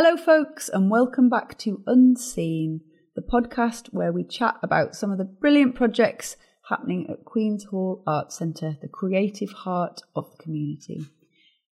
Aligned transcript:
Hello, 0.00 0.16
folks, 0.16 0.68
and 0.68 0.92
welcome 0.92 1.28
back 1.28 1.58
to 1.58 1.82
Unseen, 1.84 2.82
the 3.16 3.20
podcast 3.20 3.88
where 3.88 4.12
we 4.12 4.22
chat 4.22 4.54
about 4.62 4.94
some 4.94 5.10
of 5.10 5.18
the 5.18 5.24
brilliant 5.24 5.74
projects 5.74 6.36
happening 6.68 7.08
at 7.10 7.24
Queen's 7.24 7.64
Hall 7.64 8.04
Arts 8.06 8.38
Centre, 8.38 8.76
the 8.80 8.86
creative 8.86 9.50
heart 9.50 10.02
of 10.14 10.30
the 10.30 10.40
community. 10.40 11.00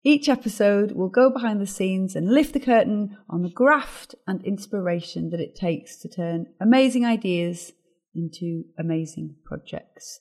Each 0.04 0.28
episode 0.28 0.94
will 0.94 1.08
go 1.08 1.30
behind 1.30 1.62
the 1.62 1.68
scenes 1.68 2.16
and 2.16 2.34
lift 2.34 2.54
the 2.54 2.60
curtain 2.60 3.16
on 3.30 3.44
the 3.44 3.50
graft 3.52 4.16
and 4.26 4.44
inspiration 4.44 5.30
that 5.30 5.40
it 5.40 5.54
takes 5.56 5.96
to 5.98 6.10
turn 6.10 6.48
amazing 6.60 7.06
ideas 7.06 7.74
into 8.16 8.64
amazing 8.80 9.36
projects. 9.46 10.20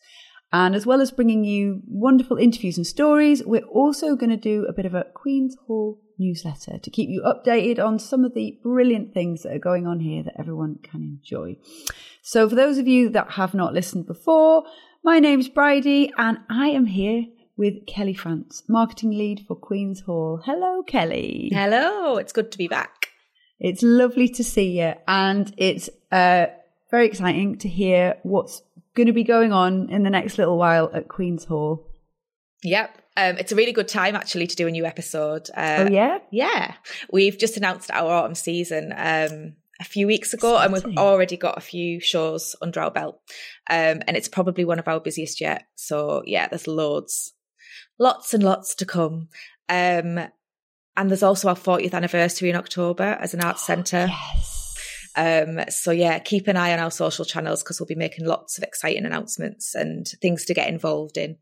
And 0.52 0.74
as 0.74 0.84
well 0.84 1.00
as 1.00 1.10
bringing 1.10 1.44
you 1.44 1.80
wonderful 1.88 2.36
interviews 2.36 2.76
and 2.76 2.86
stories, 2.86 3.42
we're 3.42 3.64
also 3.64 4.14
going 4.14 4.28
to 4.28 4.36
do 4.36 4.66
a 4.68 4.74
bit 4.74 4.84
of 4.84 4.94
a 4.94 5.06
Queen's 5.14 5.56
Hall 5.66 6.02
newsletter 6.18 6.78
to 6.78 6.90
keep 6.90 7.08
you 7.08 7.22
updated 7.22 7.84
on 7.84 7.98
some 7.98 8.24
of 8.24 8.34
the 8.34 8.58
brilliant 8.62 9.12
things 9.14 9.42
that 9.42 9.54
are 9.54 9.58
going 9.58 9.86
on 9.86 10.00
here 10.00 10.22
that 10.22 10.38
everyone 10.38 10.78
can 10.82 11.02
enjoy. 11.02 11.56
So, 12.22 12.48
for 12.48 12.54
those 12.54 12.78
of 12.78 12.86
you 12.86 13.08
that 13.10 13.32
have 13.32 13.54
not 13.54 13.74
listened 13.74 14.06
before, 14.06 14.64
my 15.02 15.18
name's 15.18 15.48
Bridie 15.48 16.12
and 16.16 16.38
I 16.48 16.68
am 16.68 16.86
here 16.86 17.26
with 17.56 17.86
Kelly 17.86 18.14
France, 18.14 18.62
marketing 18.68 19.10
lead 19.12 19.44
for 19.46 19.54
Queen's 19.54 20.00
Hall. 20.00 20.40
Hello, 20.44 20.82
Kelly. 20.82 21.50
Hello, 21.52 22.16
it's 22.16 22.32
good 22.32 22.50
to 22.52 22.58
be 22.58 22.68
back. 22.68 23.08
It's 23.60 23.82
lovely 23.82 24.28
to 24.30 24.44
see 24.44 24.80
you, 24.80 24.94
and 25.06 25.52
it's 25.56 25.88
uh, 26.10 26.46
very 26.90 27.06
exciting 27.06 27.58
to 27.58 27.68
hear 27.68 28.16
what's 28.22 28.62
going 28.94 29.06
to 29.06 29.12
be 29.12 29.24
going 29.24 29.52
on 29.52 29.90
in 29.90 30.02
the 30.02 30.10
next 30.10 30.38
little 30.38 30.58
while 30.58 30.90
at 30.92 31.08
Queen's 31.08 31.44
Hall. 31.44 31.86
Yep. 32.62 32.98
Um, 33.16 33.38
it's 33.38 33.52
a 33.52 33.56
really 33.56 33.72
good 33.72 33.88
time 33.88 34.16
actually 34.16 34.46
to 34.48 34.56
do 34.56 34.66
a 34.66 34.70
new 34.70 34.84
episode. 34.84 35.48
Uh, 35.56 35.86
oh 35.86 35.92
yeah, 35.92 36.18
yeah. 36.30 36.74
We've 37.12 37.38
just 37.38 37.56
announced 37.56 37.90
our 37.90 38.10
autumn 38.10 38.34
season 38.34 38.92
um, 38.96 39.54
a 39.80 39.84
few 39.84 40.06
weeks 40.06 40.34
ago, 40.34 40.54
Exciting. 40.54 40.74
and 40.74 40.84
we've 40.84 40.98
already 40.98 41.36
got 41.36 41.58
a 41.58 41.60
few 41.60 42.00
shows 42.00 42.56
under 42.60 42.80
our 42.80 42.90
belt. 42.90 43.20
Um, 43.70 44.02
and 44.06 44.16
it's 44.16 44.28
probably 44.28 44.64
one 44.64 44.78
of 44.78 44.88
our 44.88 45.00
busiest 45.00 45.40
yet. 45.40 45.64
So 45.76 46.22
yeah, 46.26 46.48
there's 46.48 46.66
loads, 46.66 47.34
lots 47.98 48.34
and 48.34 48.42
lots 48.42 48.74
to 48.76 48.84
come. 48.84 49.28
Um, 49.68 50.18
and 50.96 51.10
there's 51.10 51.22
also 51.22 51.48
our 51.48 51.56
40th 51.56 51.94
anniversary 51.94 52.50
in 52.50 52.56
October 52.56 53.16
as 53.20 53.34
an 53.34 53.42
arts 53.42 53.62
oh, 53.64 53.66
centre. 53.74 54.06
Yes. 54.08 54.60
Um, 55.16 55.60
so 55.68 55.92
yeah, 55.92 56.18
keep 56.18 56.48
an 56.48 56.56
eye 56.56 56.72
on 56.72 56.80
our 56.80 56.90
social 56.90 57.24
channels 57.24 57.62
because 57.62 57.78
we'll 57.78 57.86
be 57.86 57.94
making 57.94 58.26
lots 58.26 58.58
of 58.58 58.64
exciting 58.64 59.06
announcements 59.06 59.74
and 59.74 60.06
things 60.20 60.44
to 60.46 60.54
get 60.54 60.68
involved 60.68 61.16
in. 61.16 61.36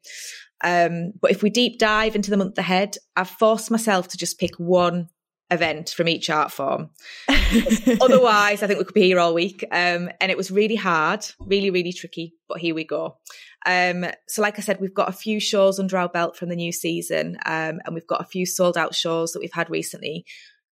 Um, 0.62 1.12
but 1.20 1.30
if 1.30 1.42
we 1.42 1.50
deep 1.50 1.78
dive 1.78 2.14
into 2.14 2.30
the 2.30 2.36
month 2.36 2.58
ahead, 2.58 2.96
I've 3.16 3.28
forced 3.30 3.70
myself 3.70 4.08
to 4.08 4.16
just 4.16 4.38
pick 4.38 4.54
one 4.58 5.08
event 5.50 5.90
from 5.90 6.08
each 6.08 6.30
art 6.30 6.50
form. 6.50 6.90
Otherwise, 8.00 8.62
I 8.62 8.66
think 8.66 8.78
we 8.78 8.84
could 8.84 8.94
be 8.94 9.02
here 9.02 9.18
all 9.18 9.34
week. 9.34 9.64
Um, 9.70 10.08
and 10.20 10.30
it 10.30 10.36
was 10.36 10.50
really 10.50 10.76
hard, 10.76 11.26
really, 11.40 11.70
really 11.70 11.92
tricky, 11.92 12.34
but 12.48 12.58
here 12.58 12.74
we 12.74 12.84
go. 12.84 13.18
Um, 13.66 14.06
so, 14.28 14.42
like 14.42 14.58
I 14.58 14.62
said, 14.62 14.80
we've 14.80 14.94
got 14.94 15.08
a 15.08 15.12
few 15.12 15.38
shows 15.38 15.78
under 15.78 15.96
our 15.98 16.08
belt 16.08 16.36
from 16.36 16.48
the 16.48 16.56
new 16.56 16.72
season, 16.72 17.36
um, 17.46 17.80
and 17.84 17.94
we've 17.94 18.06
got 18.06 18.22
a 18.22 18.26
few 18.26 18.46
sold 18.46 18.76
out 18.76 18.94
shows 18.94 19.32
that 19.32 19.40
we've 19.40 19.52
had 19.52 19.70
recently 19.70 20.24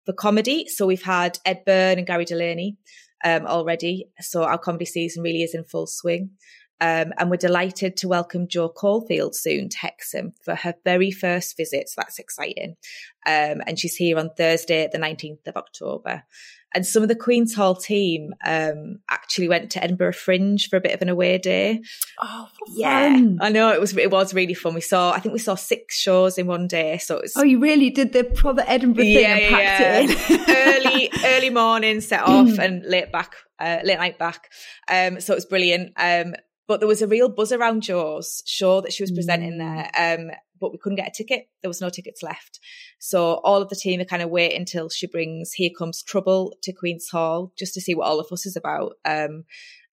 for 0.06 0.14
comedy. 0.14 0.68
So 0.68 0.86
we've 0.86 1.02
had 1.02 1.40
Ed 1.46 1.64
Byrne 1.66 1.98
and 1.98 2.08
Gary 2.08 2.26
Delaney 2.26 2.78
um, 3.24 3.46
already. 3.48 4.10
So 4.22 4.44
our 4.44 4.58
comedy 4.58 4.86
season 4.86 5.24
really 5.24 5.42
is 5.42 5.56
in 5.56 5.64
full 5.64 5.88
swing. 5.88 6.32
Um, 6.82 7.14
and 7.18 7.30
we're 7.30 7.38
delighted 7.38 7.96
to 7.98 8.08
welcome 8.08 8.48
Jo 8.48 8.70
Caulfield 8.70 9.36
soon 9.36 9.70
to 9.70 9.78
Hexham 9.78 10.34
for 10.44 10.56
her 10.56 10.76
very 10.84 11.12
first 11.12 11.56
visit. 11.56 11.90
So 11.90 12.02
that's 12.02 12.20
exciting. 12.20 12.76
Um, 13.26 13.62
and 13.66 13.80
she's 13.80 13.96
here 13.96 14.20
on 14.20 14.32
Thursday, 14.38 14.88
the 14.92 14.98
19th 14.98 15.48
of 15.48 15.56
October. 15.56 16.24
And 16.76 16.86
some 16.86 17.04
of 17.04 17.08
the 17.08 17.16
Queen's 17.16 17.56
Hall 17.56 17.74
team 17.74 18.34
um, 18.46 19.00
actually 19.10 19.48
went 19.48 19.72
to 19.72 19.84
Edinburgh 19.84 20.12
Fringe 20.12 20.68
for 20.68 20.76
a 20.76 20.82
bit 20.82 20.94
of 20.94 21.02
an 21.02 21.08
away 21.08 21.38
day. 21.38 21.82
Oh, 22.22 22.50
yeah, 22.68 23.18
I 23.40 23.50
know 23.50 23.72
it 23.72 23.80
was. 23.80 23.96
It 23.96 24.12
was 24.12 24.34
really 24.34 24.54
fun. 24.54 24.74
We 24.74 24.82
saw, 24.82 25.14
I 25.14 25.22
think 25.22 25.32
we 25.32 25.40
saw 25.40 25.56
six 25.56 25.98
shows 25.98 26.38
in 26.38 26.48
one 26.48 26.68
day. 26.68 26.98
So 26.98 27.16
it 27.16 27.22
was. 27.22 27.38
Oh, 27.38 27.44
you 27.44 27.60
really 27.62 27.92
did 27.92 28.12
the 28.12 28.26
proper 28.26 28.62
Edinburgh 28.68 29.06
thing 29.06 29.22
yeah, 29.22 29.36
and 29.38 29.56
packed 29.56 29.80
yeah. 29.80 30.00
it 30.00 30.50
in. 30.50 30.86
early, 30.86 31.12
early 31.24 31.50
morning 31.50 32.02
set 32.02 32.24
off 32.24 32.50
and 32.60 32.84
late 32.86 33.10
back, 33.10 33.36
uh, 33.58 33.80
late 33.86 33.98
night 33.98 34.20
back. 34.20 34.52
Um, 34.90 35.22
so 35.22 35.32
it 35.32 35.38
was 35.38 35.46
brilliant. 35.46 35.94
Um, 35.96 36.36
but 36.68 36.80
there 36.80 36.88
was 36.88 37.02
a 37.02 37.08
real 37.08 37.30
buzz 37.30 37.52
around 37.52 37.84
Jo's 37.84 38.44
show 38.46 38.82
that 38.82 38.94
she 38.94 39.04
was 39.04 39.12
presenting 39.12 39.54
mm. 39.54 39.60
there. 39.60 40.18
Um, 40.20 40.32
but 40.60 40.72
we 40.72 40.78
couldn't 40.78 40.96
get 40.96 41.10
a 41.10 41.12
ticket. 41.12 41.50
There 41.62 41.70
was 41.70 41.82
no 41.82 41.90
tickets 41.90 42.24
left. 42.24 42.60
So 42.98 43.36
all 43.44 43.62
of 43.62 43.70
the 43.70 43.76
team 43.76 44.00
are 44.00 44.06
kind 44.06 44.22
of 44.22 44.30
waiting 44.30 44.60
until 44.60 44.90
she 44.90 45.06
brings 45.06 45.52
Here 45.52 45.70
Comes 45.78 46.02
Trouble 46.02 46.54
to 46.64 46.74
Queen's 46.74 47.10
Hall 47.10 47.52
just 47.58 47.74
to 47.74 47.82
see 47.82 47.94
what 47.94 48.08
all 48.08 48.20
of 48.20 48.32
us 48.32 48.46
is 48.46 48.56
about. 48.56 48.94
Um, 49.04 49.44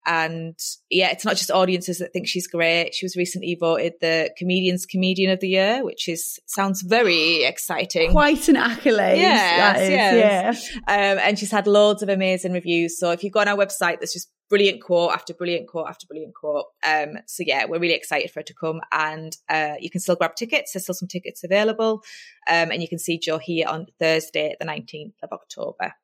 and 0.05 0.59
yeah, 0.91 1.11
it's 1.11 1.25
not 1.25 1.37
just 1.37 1.50
audiences 1.50 1.99
that 1.99 2.12
think 2.12 2.27
she's 2.27 2.49
great. 2.49 2.93
She 2.93 3.05
was 3.05 3.15
recently 3.15 3.56
voted 3.59 3.94
the 4.00 4.31
Comedians 4.37 4.84
Comedian 4.84 5.31
of 5.31 5.38
the 5.38 5.49
Year, 5.49 5.84
which 5.84 6.09
is 6.09 6.41
sounds 6.47 6.82
very 6.82 7.44
exciting. 7.44 8.11
Quite 8.11 8.49
an 8.49 8.56
accolade. 8.56 9.21
Yes, 9.21 9.88
yes. 9.88 10.71
Yeah. 10.75 10.81
Um, 10.88 11.19
and 11.22 11.38
she's 11.38 11.53
had 11.53 11.69
loads 11.69 12.03
of 12.03 12.09
amazing 12.09 12.53
reviews. 12.53 12.99
So 12.99 13.12
if 13.12 13.22
you 13.22 13.31
go 13.31 13.41
on 13.41 13.49
our 13.49 13.56
website, 13.56 14.00
there's 14.00 14.12
just 14.12 14.28
brilliant 14.53 14.83
quote 14.83 15.13
after 15.13 15.33
brilliant 15.33 15.67
quote 15.67 15.89
after 15.89 16.07
brilliant 16.07 16.35
quote. 16.35 16.67
Um, 16.87 17.17
so 17.27 17.43
yeah, 17.47 17.65
we're 17.65 17.79
really 17.79 17.95
excited 17.95 18.31
for 18.31 18.41
it 18.41 18.47
to 18.47 18.55
come, 18.55 18.83
and 18.93 19.35
uh, 19.49 19.77
you 19.81 19.89
can 19.89 20.03
still 20.03 20.15
grab 20.15 20.35
tickets. 20.35 20.73
There's 20.73 20.83
still 20.83 20.95
some 20.95 21.09
tickets 21.09 21.43
available, 21.43 22.03
um, 22.51 22.71
and 22.71 22.83
you 22.83 22.89
can 22.89 22.99
see 22.99 23.19
Jo 23.19 23.39
here 23.39 23.67
on 23.67 23.87
Thursday, 23.99 24.55
the 24.61 24.67
19th 24.67 25.15
of 25.23 25.33
October. 25.33 25.95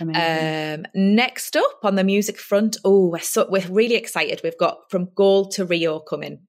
Um, 0.00 0.86
next 0.92 1.56
up 1.56 1.84
on 1.84 1.94
the 1.94 2.02
music 2.02 2.36
front, 2.36 2.78
oh, 2.84 3.10
we're 3.10 3.20
so 3.20 3.46
we're 3.48 3.68
really 3.68 3.94
excited. 3.94 4.40
We've 4.42 4.58
got 4.58 4.90
from 4.90 5.10
Gold 5.14 5.52
to 5.52 5.64
Rio 5.64 6.00
coming. 6.00 6.40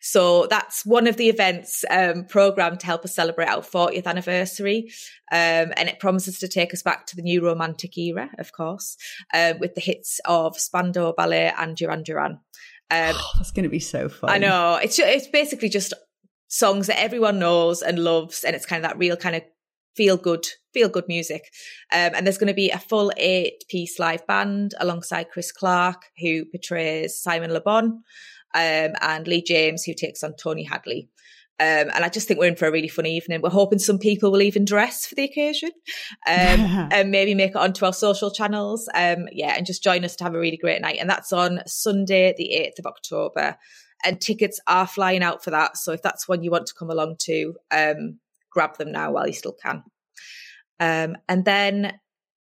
So 0.00 0.46
that's 0.46 0.84
one 0.84 1.06
of 1.06 1.16
the 1.16 1.28
events 1.28 1.84
um, 1.90 2.24
programmed 2.24 2.80
to 2.80 2.86
help 2.86 3.04
us 3.04 3.14
celebrate 3.14 3.48
our 3.48 3.62
40th 3.62 4.06
anniversary. 4.06 4.90
Um, 5.32 5.72
and 5.76 5.88
it 5.88 5.98
promises 5.98 6.38
to 6.40 6.48
take 6.48 6.72
us 6.74 6.82
back 6.82 7.06
to 7.06 7.16
the 7.16 7.22
new 7.22 7.44
romantic 7.44 7.96
era, 7.96 8.30
of 8.38 8.52
course, 8.52 8.96
uh, 9.32 9.54
with 9.58 9.74
the 9.74 9.80
hits 9.80 10.20
of 10.24 10.58
Spandau 10.58 11.12
Ballet 11.12 11.52
and 11.56 11.76
Duran 11.76 12.02
Duran. 12.02 12.40
Um, 12.90 13.14
oh, 13.14 13.32
that's 13.36 13.50
going 13.50 13.64
to 13.64 13.68
be 13.68 13.80
so 13.80 14.08
fun. 14.08 14.30
I 14.30 14.38
know. 14.38 14.78
It's, 14.82 14.98
it's 14.98 15.28
basically 15.28 15.68
just 15.68 15.94
songs 16.48 16.86
that 16.86 17.00
everyone 17.00 17.38
knows 17.38 17.82
and 17.82 17.98
loves. 17.98 18.44
And 18.44 18.54
it's 18.54 18.66
kind 18.66 18.84
of 18.84 18.90
that 18.90 18.98
real 18.98 19.16
kind 19.16 19.36
of 19.36 19.42
feel 19.96 20.16
good, 20.16 20.46
feel 20.72 20.88
good 20.88 21.06
music. 21.08 21.50
Um, 21.92 22.12
and 22.14 22.26
there's 22.26 22.38
going 22.38 22.48
to 22.48 22.54
be 22.54 22.70
a 22.70 22.78
full 22.78 23.12
eight 23.16 23.64
piece 23.68 23.98
live 23.98 24.26
band 24.26 24.74
alongside 24.80 25.30
Chris 25.30 25.52
Clark, 25.52 26.02
who 26.18 26.44
portrays 26.44 27.20
Simon 27.20 27.52
Le 27.52 27.60
Bon 27.60 28.02
um, 28.54 28.92
and 29.00 29.26
Lee 29.26 29.42
James, 29.42 29.84
who 29.84 29.94
takes 29.94 30.22
on 30.22 30.34
Tony 30.36 30.64
Hadley. 30.64 31.08
Um, 31.60 31.88
and 31.94 32.04
I 32.04 32.08
just 32.08 32.26
think 32.26 32.40
we're 32.40 32.48
in 32.48 32.56
for 32.56 32.66
a 32.66 32.72
really 32.72 32.88
fun 32.88 33.06
evening. 33.06 33.40
We're 33.40 33.50
hoping 33.50 33.78
some 33.78 33.98
people 33.98 34.32
will 34.32 34.42
even 34.42 34.64
dress 34.64 35.06
for 35.06 35.14
the 35.14 35.22
occasion 35.22 35.70
um, 36.26 36.88
and 36.92 37.12
maybe 37.12 37.34
make 37.34 37.50
it 37.50 37.56
onto 37.56 37.84
our 37.84 37.92
social 37.92 38.30
channels. 38.32 38.88
Um, 38.92 39.28
yeah, 39.30 39.54
and 39.56 39.64
just 39.64 39.82
join 39.82 40.04
us 40.04 40.16
to 40.16 40.24
have 40.24 40.34
a 40.34 40.38
really 40.38 40.56
great 40.56 40.82
night. 40.82 40.98
And 41.00 41.08
that's 41.08 41.32
on 41.32 41.60
Sunday, 41.66 42.34
the 42.36 42.50
8th 42.56 42.80
of 42.80 42.86
October. 42.86 43.56
And 44.04 44.20
tickets 44.20 44.60
are 44.66 44.86
flying 44.86 45.22
out 45.22 45.44
for 45.44 45.50
that. 45.50 45.76
So 45.76 45.92
if 45.92 46.02
that's 46.02 46.28
one 46.28 46.42
you 46.42 46.50
want 46.50 46.66
to 46.66 46.74
come 46.76 46.90
along 46.90 47.16
to, 47.20 47.54
um, 47.70 48.18
grab 48.50 48.76
them 48.76 48.90
now 48.90 49.12
while 49.12 49.26
you 49.26 49.32
still 49.32 49.56
can. 49.60 49.84
Um, 50.80 51.16
and 51.28 51.44
then 51.44 51.92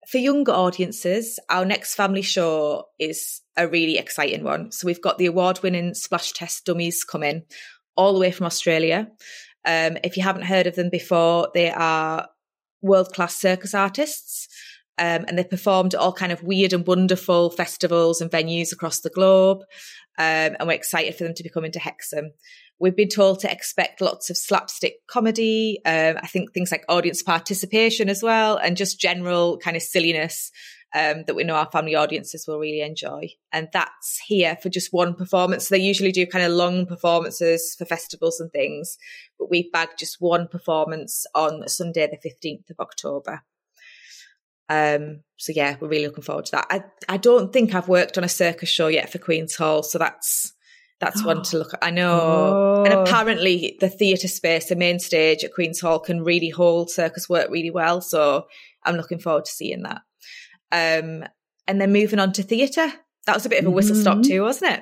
for 0.07 0.19
younger 0.19 0.53
audiences, 0.53 1.37
our 1.49 1.65
next 1.65 1.95
family 1.95 2.21
show 2.21 2.85
is 2.97 3.41
a 3.57 3.67
really 3.67 3.97
exciting 3.97 4.43
one. 4.43 4.71
So 4.71 4.85
we've 4.85 5.01
got 5.01 5.17
the 5.17 5.25
award 5.25 5.61
winning 5.61 5.93
Splash 5.93 6.31
Test 6.31 6.65
Dummies 6.65 7.03
coming 7.03 7.43
all 7.97 8.13
the 8.13 8.19
way 8.19 8.31
from 8.31 8.45
Australia. 8.45 9.09
Um, 9.65 9.97
if 10.05 10.15
you 10.15 10.23
haven't 10.23 10.45
heard 10.45 10.65
of 10.65 10.75
them 10.75 10.89
before, 10.89 11.49
they 11.53 11.69
are 11.71 12.29
world 12.81 13.11
class 13.11 13.35
circus 13.35 13.73
artists. 13.73 14.47
Um, 14.97 15.25
and 15.27 15.37
they've 15.37 15.49
performed 15.49 15.93
at 15.93 15.99
all 15.99 16.13
kind 16.13 16.31
of 16.31 16.41
weird 16.41 16.73
and 16.73 16.87
wonderful 16.87 17.51
festivals 17.51 18.21
and 18.21 18.31
venues 18.31 18.71
across 18.71 19.01
the 19.01 19.11
globe. 19.11 19.59
Um, 20.17 20.55
and 20.57 20.67
we're 20.67 20.73
excited 20.73 21.15
for 21.15 21.25
them 21.25 21.35
to 21.35 21.43
be 21.43 21.49
coming 21.49 21.71
to 21.73 21.79
Hexham. 21.79 22.31
We've 22.79 22.95
been 22.95 23.09
told 23.09 23.39
to 23.39 23.51
expect 23.51 24.01
lots 24.01 24.29
of 24.29 24.37
slapstick 24.37 25.05
comedy. 25.07 25.79
Um, 25.85 26.17
I 26.21 26.27
think 26.27 26.53
things 26.53 26.71
like 26.71 26.85
audience 26.87 27.23
participation 27.23 28.09
as 28.09 28.21
well, 28.21 28.57
and 28.57 28.77
just 28.77 28.99
general 28.99 29.57
kind 29.57 29.75
of 29.75 29.83
silliness 29.83 30.51
um, 30.95 31.23
that 31.25 31.35
we 31.35 31.43
know 31.43 31.55
our 31.55 31.69
family 31.71 31.95
audiences 31.95 32.45
will 32.47 32.59
really 32.59 32.81
enjoy. 32.81 33.29
And 33.51 33.67
that's 33.73 34.19
here 34.25 34.57
for 34.61 34.69
just 34.69 34.93
one 34.93 35.15
performance. 35.15 35.67
So 35.67 35.75
they 35.75 35.81
usually 35.81 36.11
do 36.11 36.25
kind 36.25 36.45
of 36.45 36.51
long 36.51 36.85
performances 36.85 37.75
for 37.77 37.85
festivals 37.85 38.39
and 38.39 38.51
things, 38.51 38.97
but 39.37 39.49
we've 39.49 39.71
bagged 39.71 39.99
just 39.99 40.17
one 40.19 40.47
performance 40.47 41.25
on 41.35 41.67
Sunday, 41.67 42.07
the 42.07 42.29
15th 42.29 42.69
of 42.69 42.79
October. 42.79 43.43
Um, 44.69 45.23
so 45.37 45.53
yeah, 45.55 45.77
we're 45.79 45.87
really 45.87 46.07
looking 46.07 46.23
forward 46.23 46.45
to 46.45 46.51
that. 46.53 46.67
I, 46.69 46.83
I 47.07 47.17
don't 47.17 47.53
think 47.53 47.73
I've 47.73 47.87
worked 47.87 48.17
on 48.17 48.23
a 48.23 48.29
circus 48.29 48.69
show 48.69 48.87
yet 48.87 49.11
for 49.11 49.17
Queen's 49.17 49.55
Hall, 49.55 49.83
so 49.83 49.97
that's 49.97 50.53
That's 50.99 51.23
one 51.23 51.43
to 51.43 51.59
look 51.59 51.73
at. 51.73 51.83
I 51.83 51.91
know. 51.91 52.19
Oh. 52.19 52.83
And 52.83 52.93
apparently 52.93 53.77
the 53.79 53.89
theatre 53.89 54.27
space, 54.27 54.65
the 54.65 54.75
main 54.75 54.99
stage 54.99 55.43
at 55.43 55.53
Queen's 55.53 55.79
Hall 55.79 55.99
can 55.99 56.23
really 56.23 56.49
hold 56.49 56.89
circus 56.89 57.29
work 57.29 57.51
really 57.51 57.69
well. 57.69 58.01
So 58.01 58.47
I'm 58.83 58.95
looking 58.95 59.19
forward 59.19 59.45
to 59.45 59.51
seeing 59.51 59.83
that. 59.83 60.01
Um, 60.71 61.23
and 61.67 61.79
then 61.79 61.93
moving 61.93 62.19
on 62.19 62.31
to 62.33 62.43
theatre. 62.43 62.91
That 63.25 63.35
was 63.35 63.45
a 63.45 63.49
bit 63.49 63.59
of 63.59 63.67
a 63.67 63.71
whistle 63.71 63.95
stop 63.95 64.19
mm-hmm. 64.19 64.31
too, 64.31 64.41
wasn't 64.41 64.79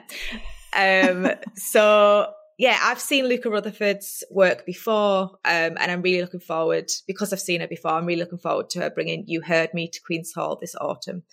it? 0.74 1.10
Um, 1.10 1.32
so 1.56 2.28
yeah, 2.58 2.78
I've 2.82 3.02
seen 3.02 3.28
Luca 3.28 3.50
Rutherford's 3.50 4.24
work 4.32 4.66
before, 4.66 5.32
um, 5.44 5.78
and 5.78 5.92
I'm 5.92 6.02
really 6.02 6.22
looking 6.22 6.40
forward 6.40 6.90
because 7.06 7.34
I've 7.34 7.40
seen 7.42 7.62
her 7.62 7.68
before. 7.68 7.92
I'm 7.92 8.06
really 8.06 8.22
looking 8.22 8.38
forward 8.38 8.70
to 8.72 8.82
her 8.82 8.90
bringing 8.90 9.26
"You 9.28 9.42
Heard 9.42 9.74
Me" 9.74 9.90
to 9.90 10.02
Queen's 10.06 10.32
Hall 10.32 10.58
this 10.60 10.76
autumn. 10.80 11.24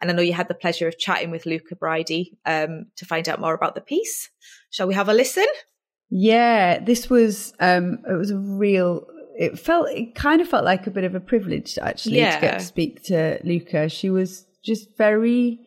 And 0.00 0.10
I 0.10 0.14
know 0.14 0.22
you 0.22 0.32
had 0.32 0.48
the 0.48 0.54
pleasure 0.54 0.88
of 0.88 0.98
chatting 0.98 1.30
with 1.30 1.46
Luca 1.46 1.76
Bridie 1.76 2.38
um, 2.46 2.86
to 2.96 3.04
find 3.04 3.28
out 3.28 3.40
more 3.40 3.54
about 3.54 3.74
the 3.74 3.80
piece. 3.80 4.30
Shall 4.70 4.86
we 4.86 4.94
have 4.94 5.08
a 5.08 5.14
listen? 5.14 5.46
Yeah, 6.08 6.80
this 6.80 7.08
was 7.08 7.52
um, 7.60 7.98
it 8.08 8.14
was 8.14 8.30
a 8.30 8.38
real. 8.38 9.06
It 9.38 9.58
felt 9.58 9.88
it 9.90 10.14
kind 10.14 10.40
of 10.40 10.48
felt 10.48 10.64
like 10.64 10.86
a 10.86 10.90
bit 10.90 11.04
of 11.04 11.14
a 11.14 11.20
privilege 11.20 11.78
actually 11.78 12.18
yeah. 12.18 12.34
to 12.34 12.40
get 12.40 12.58
to 12.58 12.64
speak 12.64 13.04
to 13.04 13.38
Luca. 13.44 13.88
She 13.88 14.10
was 14.10 14.46
just 14.64 14.96
very 14.98 15.60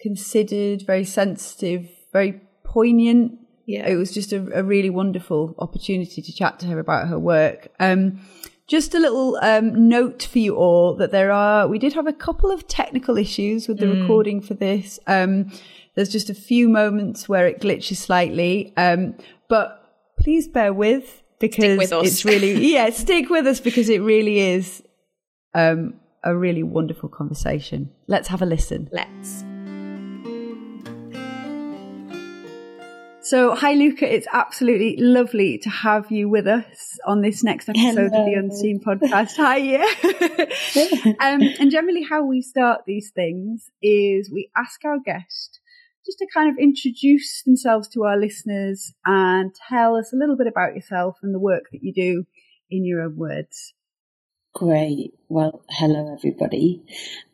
considered, 0.00 0.82
very 0.86 1.04
sensitive, 1.04 1.88
very 2.12 2.40
poignant 2.64 3.38
yeah. 3.68 3.86
It 3.86 3.96
was 3.96 4.14
just 4.14 4.32
a, 4.32 4.58
a, 4.58 4.62
really 4.62 4.88
wonderful 4.88 5.54
opportunity 5.58 6.22
to 6.22 6.32
chat 6.32 6.58
to 6.60 6.66
her 6.68 6.78
about 6.78 7.08
her 7.08 7.18
work. 7.18 7.68
Um, 7.78 8.20
just 8.68 8.94
a 8.94 8.98
little 8.98 9.38
um, 9.40 9.88
note 9.88 10.22
for 10.22 10.38
you 10.38 10.54
all 10.54 10.94
that 10.96 11.10
there 11.10 11.32
are, 11.32 11.66
we 11.66 11.78
did 11.78 11.94
have 11.94 12.06
a 12.06 12.12
couple 12.12 12.50
of 12.50 12.68
technical 12.68 13.16
issues 13.16 13.66
with 13.66 13.78
the 13.78 13.86
mm. 13.86 14.02
recording 14.02 14.42
for 14.42 14.54
this. 14.54 15.00
Um, 15.06 15.50
there's 15.94 16.10
just 16.10 16.30
a 16.30 16.34
few 16.34 16.68
moments 16.68 17.28
where 17.28 17.46
it 17.46 17.60
glitches 17.60 17.96
slightly, 17.96 18.74
um, 18.76 19.14
but 19.48 20.14
please 20.20 20.46
bear 20.46 20.72
with 20.72 21.22
because 21.40 21.78
with 21.78 21.92
it's 21.92 22.24
really, 22.26 22.72
yeah, 22.72 22.90
stick 22.90 23.30
with 23.30 23.46
us 23.46 23.58
because 23.58 23.88
it 23.88 24.02
really 24.02 24.38
is 24.38 24.82
um, 25.54 25.94
a 26.22 26.36
really 26.36 26.62
wonderful 26.62 27.08
conversation. 27.08 27.90
Let's 28.06 28.28
have 28.28 28.42
a 28.42 28.46
listen. 28.46 28.90
Let's. 28.92 29.47
So, 33.28 33.54
hi, 33.54 33.74
Luca. 33.74 34.10
It's 34.10 34.26
absolutely 34.32 34.96
lovely 34.96 35.58
to 35.58 35.68
have 35.68 36.10
you 36.10 36.30
with 36.30 36.46
us 36.46 36.98
on 37.06 37.20
this 37.20 37.44
next 37.44 37.68
episode 37.68 37.84
Hello. 37.94 38.06
of 38.06 38.12
the 38.24 38.32
Unseen 38.32 38.80
podcast. 38.80 39.36
Hi, 39.36 39.58
yeah. 39.58 41.14
um, 41.20 41.42
and 41.60 41.70
generally, 41.70 42.06
how 42.08 42.24
we 42.24 42.40
start 42.40 42.84
these 42.86 43.10
things 43.14 43.68
is 43.82 44.30
we 44.32 44.48
ask 44.56 44.82
our 44.86 44.98
guest 44.98 45.60
just 46.06 46.16
to 46.20 46.26
kind 46.32 46.50
of 46.50 46.56
introduce 46.58 47.42
themselves 47.42 47.86
to 47.88 48.04
our 48.04 48.16
listeners 48.16 48.94
and 49.04 49.54
tell 49.68 49.96
us 49.96 50.10
a 50.10 50.16
little 50.16 50.38
bit 50.38 50.46
about 50.46 50.74
yourself 50.74 51.18
and 51.22 51.34
the 51.34 51.38
work 51.38 51.64
that 51.70 51.82
you 51.82 51.92
do 51.92 52.24
in 52.70 52.86
your 52.86 53.02
own 53.02 53.18
words. 53.18 53.74
Great. 54.58 55.14
Well, 55.28 55.62
hello 55.70 56.12
everybody. 56.12 56.82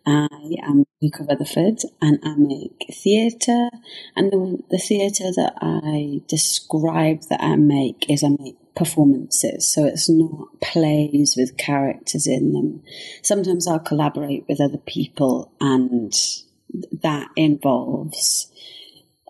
I 0.05 0.29
am 0.63 0.85
Luca 1.01 1.25
Rutherford 1.25 1.79
and 2.03 2.19
I 2.23 2.35
make 2.37 2.85
theatre. 2.93 3.71
And 4.15 4.31
the, 4.31 4.59
the 4.71 4.77
theatre 4.77 5.33
that 5.35 5.55
I 5.57 6.21
describe 6.29 7.23
that 7.31 7.41
I 7.41 7.57
make 7.57 8.11
is 8.11 8.23
I 8.23 8.37
make 8.39 8.57
performances. 8.77 9.67
So 9.67 9.87
it's 9.87 10.11
not 10.11 10.61
plays 10.61 11.35
with 11.35 11.57
characters 11.57 12.27
in 12.27 12.53
them. 12.53 12.83
Sometimes 13.23 13.67
I'll 13.67 13.79
collaborate 13.79 14.45
with 14.47 14.61
other 14.61 14.77
people 14.77 15.51
and 15.63 16.13
that 16.93 17.31
involves 17.37 18.53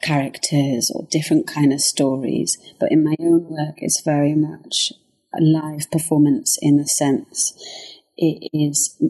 characters 0.03 0.91
or 0.93 1.07
different 1.13 1.47
kind 1.47 1.73
of 1.73 1.81
stories. 1.81 2.59
But 2.81 2.91
in 2.91 3.05
my 3.05 3.15
own 3.21 3.45
work, 3.51 3.77
it's 3.77 4.01
very 4.01 4.35
much 4.35 4.93
a 5.39 5.43
live 5.43 5.91
performance 5.91 6.59
in 6.61 6.79
a 6.79 6.87
sense 6.87 7.53
it 8.17 8.49
is 8.53 9.01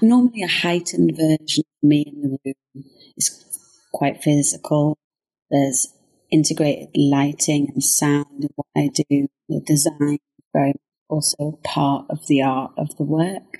normally 0.00 0.42
a 0.42 0.48
heightened 0.48 1.16
version 1.16 1.64
of 1.82 1.88
me 1.88 2.04
in 2.06 2.22
the 2.22 2.38
room. 2.44 2.84
It's 3.16 3.88
quite 3.92 4.22
physical. 4.22 4.98
There's 5.50 5.88
integrated 6.30 6.90
lighting 6.96 7.68
and 7.72 7.82
sound 7.82 8.26
in 8.40 8.48
what 8.56 8.66
I 8.76 8.88
do. 8.88 9.28
The 9.48 9.60
design 9.60 10.18
very 10.52 10.74
also 11.08 11.58
part 11.62 12.06
of 12.08 12.26
the 12.26 12.42
art 12.42 12.72
of 12.76 12.96
the 12.96 13.04
work. 13.04 13.58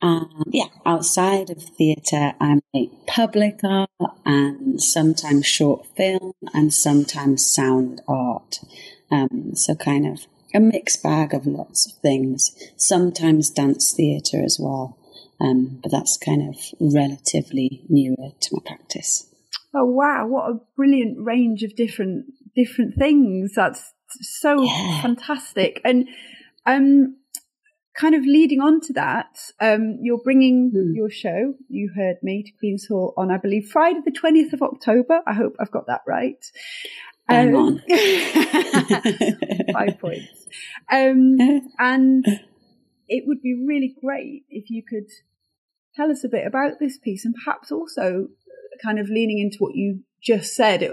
And 0.00 0.26
yeah, 0.48 0.66
outside 0.84 1.50
of 1.50 1.62
theatre, 1.62 2.34
I 2.40 2.58
make 2.74 3.06
public 3.06 3.60
art 3.62 3.90
and 4.24 4.82
sometimes 4.82 5.46
short 5.46 5.86
film 5.96 6.32
and 6.52 6.74
sometimes 6.74 7.46
sound 7.46 8.00
art. 8.08 8.58
Um, 9.12 9.54
so 9.54 9.76
kind 9.76 10.06
of 10.06 10.26
a 10.54 10.60
mixed 10.60 11.02
bag 11.02 11.34
of 11.34 11.46
lots 11.46 11.86
of 11.86 11.98
things, 12.00 12.56
sometimes 12.76 13.50
dance 13.50 13.92
theatre 13.92 14.42
as 14.44 14.58
well. 14.60 14.98
Um, 15.40 15.80
but 15.82 15.90
that's 15.90 16.16
kind 16.16 16.48
of 16.48 16.56
relatively 16.80 17.84
newer 17.88 18.30
to 18.40 18.50
my 18.52 18.60
practice. 18.64 19.26
Oh 19.74 19.86
wow, 19.86 20.26
what 20.26 20.50
a 20.50 20.60
brilliant 20.76 21.18
range 21.18 21.62
of 21.62 21.74
different 21.74 22.26
different 22.54 22.94
things. 22.96 23.54
That's 23.54 23.92
so 24.20 24.62
yeah. 24.62 25.02
fantastic. 25.02 25.80
And 25.84 26.08
um 26.66 27.16
kind 27.94 28.14
of 28.14 28.22
leading 28.24 28.60
on 28.60 28.80
to 28.80 28.92
that, 28.94 29.38
um, 29.60 29.98
you're 30.00 30.22
bringing 30.22 30.72
mm. 30.74 30.96
your 30.96 31.10
show, 31.10 31.54
You 31.68 31.90
Heard 31.94 32.16
Me, 32.22 32.42
to 32.42 32.50
Queen's 32.58 32.86
Hall 32.86 33.12
on, 33.16 33.30
I 33.30 33.36
believe, 33.36 33.68
Friday 33.68 34.00
the 34.04 34.10
20th 34.10 34.52
of 34.54 34.62
October. 34.62 35.20
I 35.26 35.34
hope 35.34 35.56
I've 35.60 35.70
got 35.70 35.86
that 35.88 36.00
right. 36.06 36.42
Um, 37.28 37.80
five 39.72 39.98
points. 40.00 40.46
Um, 40.90 41.38
and 41.78 42.24
it 43.08 43.24
would 43.26 43.40
be 43.42 43.64
really 43.66 43.94
great 44.00 44.44
if 44.50 44.70
you 44.70 44.82
could 44.86 45.08
tell 45.94 46.10
us 46.10 46.24
a 46.24 46.28
bit 46.28 46.46
about 46.46 46.80
this 46.80 46.98
piece 46.98 47.24
and 47.24 47.34
perhaps 47.44 47.70
also 47.70 48.28
kind 48.82 48.98
of 48.98 49.08
leaning 49.08 49.38
into 49.38 49.58
what 49.58 49.74
you 49.74 50.00
just 50.22 50.54
said, 50.54 50.88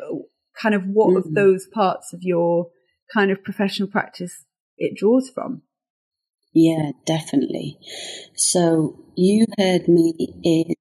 kind 0.62 0.76
of 0.76 0.84
what 0.86 1.10
mm-hmm. 1.10 1.18
of 1.18 1.34
those 1.34 1.68
parts 1.74 2.14
of 2.14 2.20
your 2.22 2.68
kind 3.14 3.32
of 3.32 3.44
professional 3.44 3.88
practice 3.88 4.46
it 4.78 4.98
draws 4.98 5.30
from. 5.30 5.62
Yeah, 6.54 6.92
definitely. 7.06 7.78
So 8.36 9.00
you 9.16 9.46
heard 9.58 9.88
me 9.88 10.14
is 10.44 10.76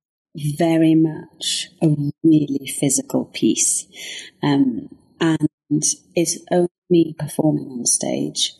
very 0.56 0.94
much 0.94 1.68
a 1.82 1.88
really 2.22 2.72
physical 2.80 3.26
piece. 3.26 3.86
Um, 4.42 4.88
and 5.20 5.48
it's 6.14 6.38
only 6.50 6.68
me 6.90 7.14
performing 7.18 7.70
on 7.70 7.86
stage, 7.86 8.54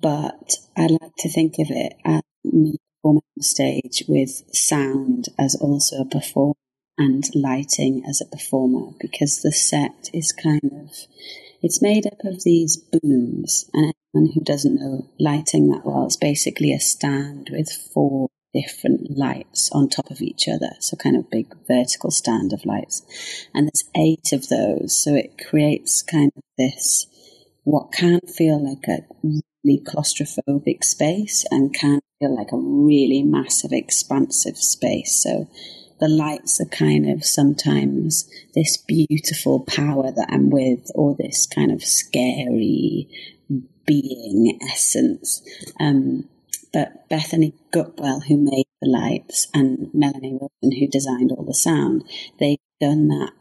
but 0.00 0.56
I 0.76 0.86
like 0.86 1.14
to 1.18 1.30
think 1.30 1.54
of 1.58 1.70
it 1.70 1.94
as 2.04 2.22
me 2.44 2.76
performing 3.02 3.22
on 3.36 3.42
stage 3.42 4.04
with 4.08 4.42
sound 4.52 5.26
as 5.38 5.54
also 5.54 6.00
a 6.00 6.04
performer 6.04 6.54
and 6.98 7.24
lighting 7.34 8.02
as 8.08 8.20
a 8.20 8.26
performer 8.26 8.92
because 9.00 9.42
the 9.42 9.52
set 9.52 10.10
is 10.12 10.32
kind 10.32 10.72
of 10.72 10.90
it's 11.62 11.82
made 11.82 12.06
up 12.06 12.24
of 12.24 12.44
these 12.44 12.76
booms 12.76 13.68
and 13.74 13.92
anyone 14.14 14.32
who 14.32 14.40
doesn't 14.40 14.76
know 14.76 15.08
lighting 15.18 15.68
that 15.68 15.84
well 15.84 16.06
it's 16.06 16.16
basically 16.16 16.72
a 16.72 16.80
stand 16.80 17.50
with 17.52 17.70
four 17.70 18.28
different 18.56 19.16
lights 19.16 19.70
on 19.72 19.88
top 19.88 20.10
of 20.10 20.20
each 20.20 20.48
other. 20.48 20.70
So, 20.80 20.96
kind 20.96 21.16
of 21.16 21.30
big 21.30 21.54
vertical 21.66 22.10
stand 22.10 22.52
of 22.52 22.64
lights. 22.64 23.02
And 23.54 23.66
there's 23.66 23.90
eight 23.96 24.32
of 24.32 24.48
those. 24.48 25.02
So, 25.02 25.14
it 25.14 25.42
creates 25.48 26.02
kind 26.02 26.32
of 26.36 26.42
this 26.56 27.06
what 27.64 27.92
can 27.92 28.20
feel 28.20 28.62
like 28.64 28.86
a 28.88 29.04
really 29.22 29.80
claustrophobic 29.84 30.84
space 30.84 31.44
and 31.50 31.74
can 31.74 32.00
feel 32.20 32.34
like 32.34 32.52
a 32.52 32.56
really 32.56 33.22
massive, 33.22 33.72
expansive 33.72 34.56
space. 34.56 35.22
So, 35.22 35.48
the 35.98 36.08
lights 36.08 36.60
are 36.60 36.66
kind 36.66 37.08
of 37.10 37.24
sometimes 37.24 38.30
this 38.54 38.76
beautiful 38.76 39.60
power 39.60 40.12
that 40.12 40.28
I'm 40.30 40.50
with, 40.50 40.90
or 40.94 41.16
this 41.18 41.46
kind 41.46 41.72
of 41.72 41.82
scary 41.82 43.08
being 43.86 44.58
essence. 44.70 45.42
Um, 45.80 46.28
but 46.76 47.08
Bethany 47.08 47.54
Gupwell, 47.72 48.24
who 48.26 48.36
made 48.36 48.66
the 48.82 48.88
lights, 48.90 49.48
and 49.54 49.88
Melanie 49.94 50.38
Wilson, 50.38 50.78
who 50.78 50.86
designed 50.86 51.32
all 51.32 51.42
the 51.42 51.54
sound, 51.54 52.04
they've 52.38 52.58
done 52.78 53.08
that 53.08 53.32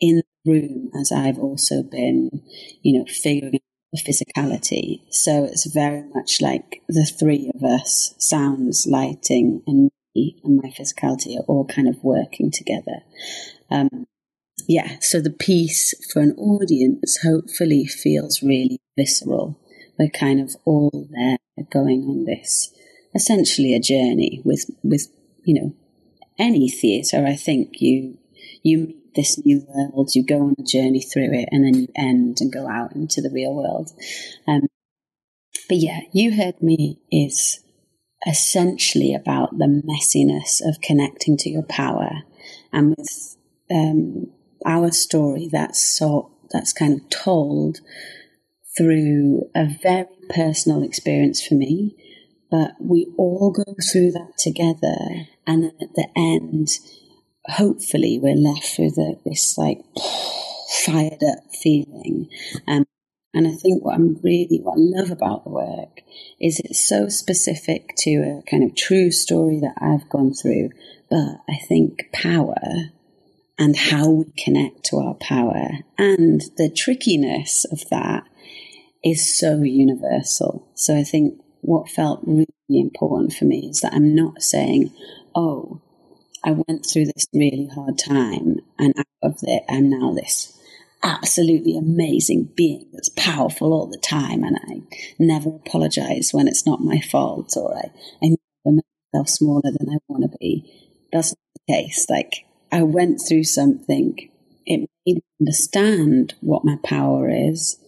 in 0.00 0.16
the 0.16 0.50
room 0.50 0.90
as 1.00 1.12
I've 1.12 1.38
also 1.38 1.84
been, 1.84 2.42
you 2.82 2.98
know, 2.98 3.04
figuring 3.04 3.54
out 3.54 3.60
the 3.92 4.02
physicality. 4.02 5.02
So 5.08 5.44
it's 5.44 5.72
very 5.72 6.02
much 6.12 6.40
like 6.40 6.82
the 6.88 7.04
three 7.04 7.52
of 7.54 7.62
us, 7.62 8.16
sounds, 8.18 8.88
lighting, 8.90 9.62
and 9.68 9.92
me 10.16 10.40
and 10.42 10.60
my 10.60 10.70
physicality 10.70 11.38
are 11.38 11.44
all 11.44 11.66
kind 11.66 11.86
of 11.86 12.02
working 12.02 12.50
together. 12.50 13.04
Um, 13.70 14.08
yeah, 14.66 14.98
so 14.98 15.20
the 15.20 15.30
piece 15.30 15.94
for 16.12 16.22
an 16.22 16.32
audience 16.32 17.20
hopefully 17.22 17.86
feels 17.86 18.42
really 18.42 18.80
visceral. 18.98 19.60
We're 19.96 20.08
kind 20.08 20.40
of 20.40 20.56
all 20.64 21.06
there 21.12 21.36
going 21.70 22.02
on 22.02 22.24
this 22.24 22.72
essentially 23.14 23.74
a 23.74 23.80
journey 23.80 24.40
with 24.44 24.70
with 24.82 25.08
you 25.44 25.60
know 25.60 25.74
any 26.38 26.68
theatre. 26.68 27.24
I 27.26 27.36
think 27.36 27.80
you 27.80 28.18
you 28.62 28.78
meet 28.78 29.14
this 29.14 29.44
new 29.44 29.66
world, 29.68 30.10
you 30.14 30.24
go 30.24 30.40
on 30.40 30.54
a 30.58 30.62
journey 30.62 31.00
through 31.00 31.32
it, 31.32 31.48
and 31.50 31.64
then 31.64 31.74
you 31.82 31.88
end 31.96 32.38
and 32.40 32.52
go 32.52 32.68
out 32.68 32.94
into 32.94 33.20
the 33.20 33.30
real 33.30 33.54
world. 33.54 33.90
Um, 34.46 34.66
but 35.68 35.78
yeah, 35.78 36.00
you 36.12 36.36
heard 36.36 36.62
me 36.62 36.98
is 37.10 37.60
essentially 38.26 39.14
about 39.14 39.56
the 39.56 39.66
messiness 39.66 40.60
of 40.66 40.80
connecting 40.80 41.36
to 41.38 41.50
your 41.50 41.62
power, 41.62 42.22
and 42.72 42.94
with 42.96 43.36
um, 43.70 44.26
our 44.66 44.90
story, 44.90 45.48
that's 45.50 45.80
so 45.80 46.30
that's 46.50 46.72
kind 46.72 47.00
of 47.00 47.08
told 47.10 47.80
through 48.76 49.48
a 49.54 49.66
very 49.82 50.06
personal 50.28 50.82
experience 50.82 51.44
for 51.44 51.54
me. 51.54 51.96
But 52.50 52.72
we 52.80 53.12
all 53.16 53.52
go 53.52 53.74
through 53.92 54.12
that 54.12 54.36
together, 54.38 55.28
and 55.46 55.64
then 55.64 55.72
at 55.80 55.94
the 55.94 56.08
end, 56.16 56.68
hopefully, 57.46 58.18
we're 58.20 58.34
left 58.34 58.76
with 58.78 58.98
a, 58.98 59.18
this 59.24 59.56
like 59.56 59.78
fired 60.84 61.22
up 61.22 61.54
feeling. 61.54 62.28
Um, 62.66 62.86
and 63.32 63.46
I 63.46 63.52
think 63.52 63.84
what 63.84 63.94
I'm 63.94 64.18
really, 64.22 64.60
what 64.62 64.74
I 64.74 65.00
love 65.00 65.10
about 65.10 65.44
the 65.44 65.50
work 65.50 66.00
is 66.40 66.60
it's 66.60 66.88
so 66.88 67.08
specific 67.08 67.94
to 67.98 68.10
a 68.16 68.50
kind 68.50 68.64
of 68.64 68.76
true 68.76 69.12
story 69.12 69.60
that 69.60 69.74
I've 69.80 70.08
gone 70.08 70.34
through. 70.34 70.70
But 71.08 71.38
I 71.48 71.56
think 71.68 72.10
power 72.12 72.56
and 73.58 73.76
how 73.76 74.10
we 74.10 74.24
connect 74.36 74.84
to 74.86 74.96
our 74.96 75.14
power 75.14 75.68
and 75.98 76.40
the 76.56 76.70
trickiness 76.70 77.66
of 77.70 77.88
that 77.90 78.24
is 79.04 79.38
so 79.38 79.62
universal. 79.62 80.68
So 80.74 80.96
I 80.96 81.04
think 81.04 81.40
what 81.62 81.90
felt 81.90 82.20
really 82.24 82.46
important 82.68 83.32
for 83.32 83.44
me 83.44 83.68
is 83.70 83.80
that 83.80 83.92
I'm 83.92 84.14
not 84.14 84.42
saying, 84.42 84.92
oh, 85.34 85.80
I 86.42 86.52
went 86.52 86.86
through 86.86 87.06
this 87.06 87.26
really 87.34 87.68
hard 87.74 87.98
time 87.98 88.60
and 88.78 88.94
out 88.96 89.06
of 89.22 89.38
it, 89.42 89.62
I'm 89.68 89.90
now 89.90 90.12
this 90.12 90.56
absolutely 91.02 91.76
amazing 91.76 92.50
being 92.54 92.86
that's 92.92 93.08
powerful 93.10 93.72
all 93.72 93.86
the 93.86 93.98
time 93.98 94.44
and 94.44 94.56
I 94.56 94.96
never 95.18 95.50
apologize 95.50 96.30
when 96.32 96.46
it's 96.46 96.66
not 96.66 96.82
my 96.82 97.00
fault 97.00 97.54
or 97.56 97.74
I, 97.76 97.90
I 98.22 98.36
never 98.64 98.76
make 98.76 98.84
myself 99.12 99.28
smaller 99.28 99.70
than 99.70 99.88
I 99.90 99.98
want 100.08 100.30
to 100.30 100.38
be. 100.38 100.70
That's 101.12 101.30
not 101.30 101.38
the 101.66 101.72
case. 101.74 102.06
Like 102.08 102.44
I 102.70 102.82
went 102.82 103.20
through 103.26 103.44
something, 103.44 104.30
it 104.66 104.88
made 105.06 105.16
me 105.16 105.22
understand 105.40 106.34
what 106.40 106.64
my 106.64 106.76
power 106.84 107.30
is 107.30 107.78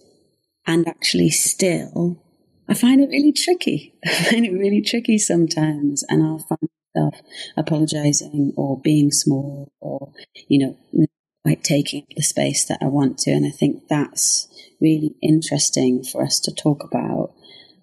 and 0.67 0.87
actually 0.89 1.31
still 1.31 2.23
I 2.69 2.75
find 2.75 3.01
it 3.01 3.11
really 3.11 3.33
tricky. 3.33 3.95
I 4.05 4.11
find 4.11 4.47
it 4.47 4.53
really 4.53 4.83
tricky 4.83 5.19
sometimes 5.19 6.05
and 6.09 6.23
I'll 6.23 6.39
find 6.39 6.69
myself 6.95 7.15
apologizing 7.57 8.53
or 8.57 8.81
being 8.81 9.11
small 9.11 9.73
or, 9.81 10.13
you 10.49 10.59
know, 10.59 11.07
like 11.45 11.63
taking 11.63 12.07
the 12.17 12.23
space 12.23 12.65
that 12.67 12.79
I 12.81 12.87
want 12.87 13.19
to. 13.19 13.33
And 13.33 13.47
I 13.47 13.51
think 13.51 13.89
that's 13.89 14.49
really 14.81 15.15
interesting 15.23 16.03
for 16.05 16.23
us 16.23 16.41
to 16.41 16.55
talk 16.55 16.85
about 16.85 17.35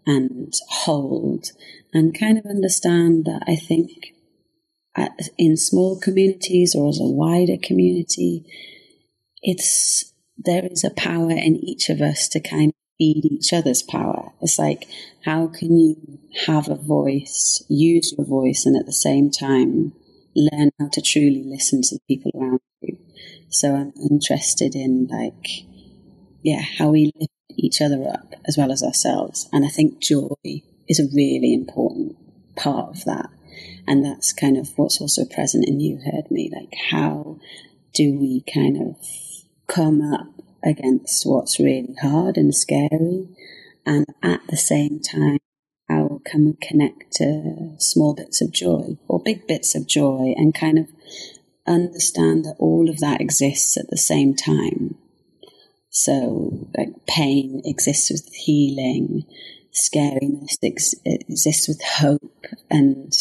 and 0.05 0.53
hold 0.69 1.51
and 1.93 2.17
kind 2.17 2.38
of 2.38 2.45
understand 2.45 3.25
that 3.25 3.43
I 3.48 3.55
think 3.55 4.13
in 5.38 5.57
small 5.57 6.00
communities 6.00 6.75
or 6.75 6.89
as 6.89 7.00
a 7.00 7.05
wider 7.05 7.57
community, 7.62 8.45
it's 9.41 10.13
there 10.38 10.65
is 10.65 10.83
a 10.83 10.89
power 10.91 11.31
in 11.31 11.57
each 11.57 11.89
of 11.89 12.01
us 12.01 12.27
to 12.29 12.39
kind 12.39 12.74
feed 12.99 13.25
each 13.25 13.51
other's 13.51 13.81
power. 13.81 14.31
It's 14.41 14.59
like, 14.59 14.87
how 15.25 15.47
can 15.47 15.75
you 15.75 16.19
have 16.45 16.69
a 16.69 16.75
voice, 16.75 17.63
use 17.67 18.13
your 18.15 18.27
voice, 18.27 18.67
and 18.67 18.77
at 18.77 18.85
the 18.85 18.93
same 18.93 19.31
time 19.31 19.93
learn 20.35 20.69
how 20.79 20.89
to 20.89 21.01
truly 21.01 21.43
listen 21.43 21.81
to 21.81 21.95
the 21.95 22.01
people 22.07 22.31
around 22.35 22.59
you? 22.81 22.99
So 23.49 23.75
I'm 23.75 23.93
interested 24.11 24.75
in 24.75 25.07
like, 25.07 25.65
yeah, 26.43 26.61
how 26.61 26.89
we 26.89 27.11
lift 27.19 27.33
each 27.57 27.81
other 27.81 28.07
up 28.07 28.35
as 28.45 28.57
well 28.57 28.71
as 28.71 28.83
ourselves. 28.83 29.49
And 29.51 29.65
I 29.65 29.69
think 29.69 29.99
joy 29.99 30.35
is 30.87 30.99
a 30.99 31.15
really 31.15 31.53
important 31.53 32.15
part 32.55 32.89
of 32.89 33.05
that. 33.05 33.29
And 33.87 34.05
that's 34.05 34.33
kind 34.33 34.57
of 34.57 34.69
what's 34.77 35.01
also 35.01 35.25
present 35.25 35.67
in 35.67 35.79
You 35.79 35.97
Heard 35.97 36.29
Me. 36.29 36.51
Like, 36.53 36.75
how 36.91 37.39
do 37.93 38.13
we 38.13 38.43
kind 38.53 38.77
of 38.77 38.95
come 39.67 40.01
up 40.01 40.27
against 40.63 41.25
what's 41.25 41.59
really 41.59 41.95
hard 42.01 42.37
and 42.37 42.53
scary? 42.53 43.27
And 43.85 44.05
at 44.21 44.41
the 44.47 44.57
same 44.57 44.99
time, 44.99 45.39
how 45.87 46.21
can 46.25 46.45
we 46.45 46.53
connect 46.61 47.11
to 47.13 47.75
small 47.79 48.13
bits 48.13 48.41
of 48.41 48.51
joy 48.51 48.97
or 49.07 49.21
big 49.21 49.47
bits 49.47 49.73
of 49.75 49.87
joy 49.87 50.33
and 50.37 50.53
kind 50.53 50.77
of 50.77 50.87
understand 51.69 52.45
that 52.45 52.55
all 52.59 52.89
of 52.89 52.99
that 52.99 53.21
exists 53.21 53.77
at 53.77 53.89
the 53.89 53.97
same 53.97 54.35
time. 54.35 54.95
So, 55.89 56.67
like, 56.77 57.05
pain 57.07 57.61
exists 57.63 58.09
with 58.09 58.27
healing, 58.33 59.25
scariness 59.71 60.57
ex- 60.63 60.95
exists 61.05 61.67
with 61.67 61.81
hope, 61.83 62.45
and 62.69 63.13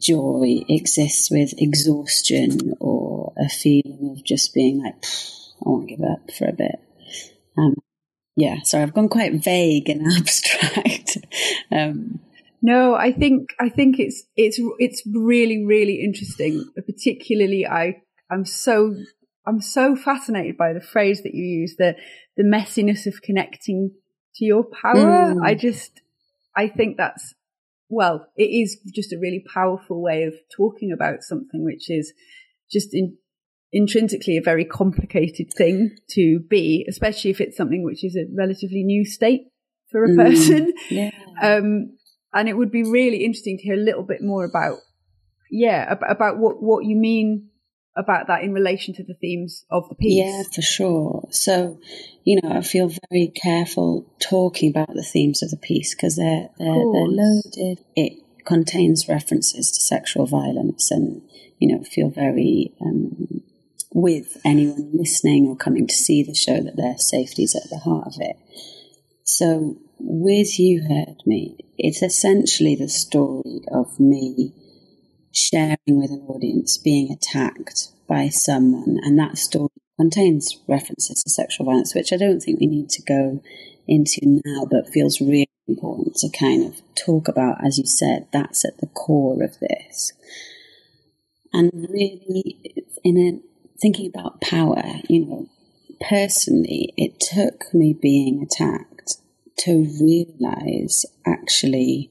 joy 0.00 0.64
exists 0.68 1.30
with 1.30 1.54
exhaustion 1.58 2.74
or 2.80 3.32
a 3.38 3.48
feeling 3.48 4.16
of 4.16 4.24
just 4.24 4.52
being 4.52 4.82
like, 4.82 4.96
I 5.64 5.68
want 5.68 5.88
to 5.88 5.96
give 5.96 6.04
up 6.04 6.30
for 6.30 6.46
a 6.46 6.52
bit. 6.52 6.80
Um, 7.56 7.74
yeah, 8.36 8.62
sorry, 8.62 8.82
I've 8.82 8.94
gone 8.94 9.08
quite 9.08 9.44
vague 9.44 9.88
and 9.88 10.10
abstract. 10.16 11.18
um, 11.70 12.20
no, 12.62 12.94
I 12.94 13.12
think 13.12 13.50
I 13.60 13.68
think 13.68 13.98
it's 13.98 14.24
it's 14.36 14.60
it's 14.78 15.02
really 15.06 15.64
really 15.64 16.02
interesting. 16.02 16.64
Particularly, 16.86 17.66
I 17.66 18.02
I'm 18.30 18.44
so 18.44 18.94
I'm 19.46 19.60
so 19.60 19.96
fascinated 19.96 20.56
by 20.56 20.72
the 20.72 20.80
phrase 20.80 21.22
that 21.24 21.34
you 21.34 21.44
use 21.44 21.76
the 21.76 21.96
the 22.36 22.44
messiness 22.44 23.06
of 23.06 23.20
connecting 23.20 23.90
to 24.36 24.44
your 24.44 24.64
power. 24.64 25.34
Mm. 25.34 25.44
I 25.44 25.54
just 25.54 26.00
I 26.56 26.68
think 26.68 26.96
that's 26.96 27.34
well, 27.88 28.26
it 28.36 28.44
is 28.44 28.80
just 28.94 29.12
a 29.12 29.18
really 29.18 29.44
powerful 29.52 30.00
way 30.00 30.22
of 30.22 30.34
talking 30.56 30.92
about 30.92 31.22
something 31.22 31.62
which 31.62 31.90
is 31.90 32.14
just 32.70 32.94
in, 32.94 33.18
intrinsically 33.72 34.36
a 34.36 34.42
very 34.42 34.64
complicated 34.64 35.52
thing 35.56 35.96
to 36.10 36.40
be, 36.48 36.84
especially 36.88 37.30
if 37.30 37.40
it's 37.40 37.56
something 37.56 37.82
which 37.82 38.04
is 38.04 38.16
a 38.16 38.26
relatively 38.36 38.82
new 38.82 39.04
state 39.04 39.44
for 39.90 40.04
a 40.04 40.08
mm. 40.08 40.16
person. 40.16 40.72
Yeah. 40.90 41.10
Um, 41.42 41.96
and 42.34 42.48
it 42.48 42.56
would 42.56 42.70
be 42.70 42.82
really 42.82 43.24
interesting 43.24 43.56
to 43.58 43.62
hear 43.62 43.74
a 43.74 43.84
little 43.84 44.02
bit 44.02 44.22
more 44.22 44.44
about, 44.44 44.78
yeah, 45.50 45.94
about 46.08 46.38
what, 46.38 46.62
what 46.62 46.84
you 46.84 46.96
mean 46.96 47.48
about 47.96 48.26
that 48.28 48.42
in 48.42 48.52
relation 48.52 48.94
to 48.94 49.04
the 49.04 49.14
themes 49.14 49.64
of 49.70 49.88
the 49.88 49.94
piece. 49.94 50.24
Yeah, 50.24 50.42
for 50.54 50.62
sure. 50.62 51.28
So, 51.30 51.78
you 52.24 52.40
know, 52.42 52.52
I 52.52 52.62
feel 52.62 52.90
very 53.10 53.28
careful 53.28 54.06
talking 54.18 54.70
about 54.70 54.94
the 54.94 55.02
themes 55.02 55.42
of 55.42 55.50
the 55.50 55.58
piece 55.58 55.94
because 55.94 56.16
they're, 56.16 56.48
they're, 56.58 56.68
they're 56.68 57.06
loaded. 57.06 57.84
It 57.96 58.22
contains 58.44 59.08
references 59.08 59.70
to 59.72 59.80
sexual 59.80 60.26
violence 60.26 60.90
and, 60.90 61.22
you 61.58 61.68
know, 61.68 61.84
feel 61.84 62.08
very, 62.08 62.72
um, 62.80 63.42
with 63.94 64.40
anyone 64.44 64.90
listening 64.92 65.46
or 65.46 65.56
coming 65.56 65.86
to 65.86 65.94
see 65.94 66.22
the 66.22 66.34
show 66.34 66.60
that 66.60 66.76
their 66.76 66.96
safety 66.98 67.44
is 67.44 67.54
at 67.54 67.68
the 67.70 67.78
heart 67.78 68.06
of 68.06 68.14
it. 68.18 68.36
So 69.24 69.76
with 69.98 70.58
You 70.58 70.82
Heard 70.82 71.22
Me, 71.26 71.56
it's 71.78 72.02
essentially 72.02 72.74
the 72.74 72.88
story 72.88 73.60
of 73.72 74.00
me 74.00 74.54
sharing 75.32 75.78
with 75.86 76.10
an 76.10 76.24
audience 76.28 76.76
being 76.78 77.10
attacked 77.10 77.88
by 78.08 78.28
someone, 78.28 78.98
and 79.02 79.18
that 79.18 79.38
story 79.38 79.70
contains 79.98 80.58
references 80.68 81.22
to 81.22 81.30
sexual 81.30 81.66
violence, 81.66 81.94
which 81.94 82.12
I 82.12 82.16
don't 82.16 82.40
think 82.40 82.60
we 82.60 82.66
need 82.66 82.88
to 82.90 83.02
go 83.02 83.42
into 83.86 84.20
now, 84.44 84.66
but 84.70 84.88
feels 84.92 85.20
really 85.20 85.48
important 85.68 86.16
to 86.16 86.28
kind 86.30 86.64
of 86.66 86.82
talk 86.94 87.28
about. 87.28 87.64
As 87.64 87.78
you 87.78 87.86
said, 87.86 88.26
that's 88.32 88.64
at 88.64 88.78
the 88.78 88.86
core 88.88 89.42
of 89.42 89.58
this. 89.60 90.12
And 91.52 91.70
really, 91.88 92.58
in 93.04 93.16
a, 93.16 93.51
thinking 93.82 94.06
about 94.06 94.40
power, 94.40 94.82
you 95.08 95.26
know, 95.26 95.48
personally, 96.00 96.94
it 96.96 97.18
took 97.18 97.74
me 97.74 97.92
being 97.92 98.40
attacked 98.40 99.16
to 99.58 99.88
realize 100.00 101.04
actually 101.26 102.10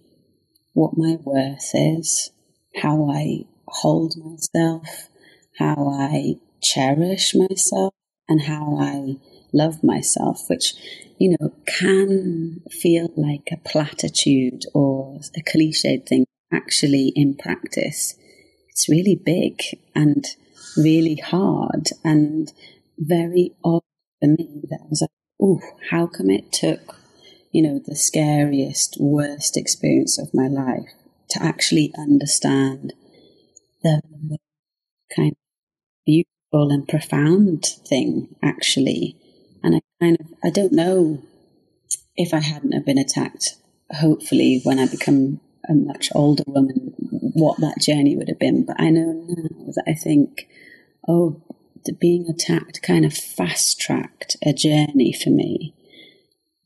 what 0.74 0.98
my 0.98 1.18
worth 1.24 1.72
is, 1.74 2.32
how 2.76 3.10
I 3.10 3.46
hold 3.68 4.16
myself, 4.18 5.10
how 5.58 5.90
I 5.90 6.36
cherish 6.62 7.34
myself, 7.34 7.94
and 8.28 8.42
how 8.42 8.78
I 8.80 9.16
love 9.54 9.84
myself, 9.84 10.50
which, 10.50 10.74
you 11.18 11.38
know, 11.40 11.54
can 11.66 12.62
feel 12.70 13.12
like 13.16 13.50
a 13.52 13.58
platitude 13.58 14.66
or 14.74 15.20
a 15.36 15.42
cliched 15.42 16.08
thing. 16.08 16.26
Actually, 16.54 17.14
in 17.16 17.34
practice, 17.34 18.16
it's 18.68 18.90
really 18.90 19.16
big 19.16 19.62
and 19.96 20.26
really 20.78 21.16
hard 21.16 21.90
and 22.04 22.52
very 22.98 23.54
odd 23.64 23.84
for 24.20 24.28
me 24.28 24.62
that 24.70 24.80
I 24.82 24.88
was 24.90 25.02
like, 25.02 25.10
oh, 25.42 25.60
how 25.90 26.08
come 26.08 26.30
it 26.30 26.52
took 26.52 27.02
you 27.52 27.62
know, 27.62 27.82
the 27.86 27.96
scariest, 27.96 28.98
worst 29.00 29.58
experience 29.58 30.18
of 30.18 30.34
my 30.34 30.48
life 30.48 30.90
to 31.30 31.44
actually 31.44 31.94
understand 31.98 32.94
the 33.84 34.02
kind 35.16 35.32
of 35.32 35.38
beautiful 36.06 36.72
and 36.72 36.88
profound 36.88 37.66
thing, 37.88 38.36
actually. 38.42 39.18
And 39.64 39.76
I 39.76 39.82
kind 40.00 40.18
of, 40.20 40.28
I 40.44 40.50
don't 40.50 40.74
know 40.74 41.22
if 42.16 42.34
I 42.34 42.40
hadn't 42.40 42.72
have 42.72 42.86
been 42.86 42.98
attacked, 42.98 43.56
hopefully 43.92 44.62
when 44.64 44.80
I 44.80 44.88
become 44.88 45.42
a 45.70 45.74
much 45.74 46.10
older 46.16 46.44
woman, 46.48 46.94
what 46.98 47.60
that 47.60 47.80
journey 47.80 48.16
would 48.16 48.30
have 48.30 48.40
been. 48.40 48.66
But 48.66 48.80
I 48.80 48.90
know 48.90 49.12
now 49.28 49.72
that 49.76 49.84
I 49.88 49.94
think, 49.94 50.48
oh, 51.08 51.42
being 52.00 52.28
attacked 52.28 52.82
kind 52.82 53.06
of 53.06 53.14
fast 53.14 53.80
tracked 53.80 54.38
a 54.46 54.54
journey 54.54 55.14
for 55.14 55.30
me 55.30 55.74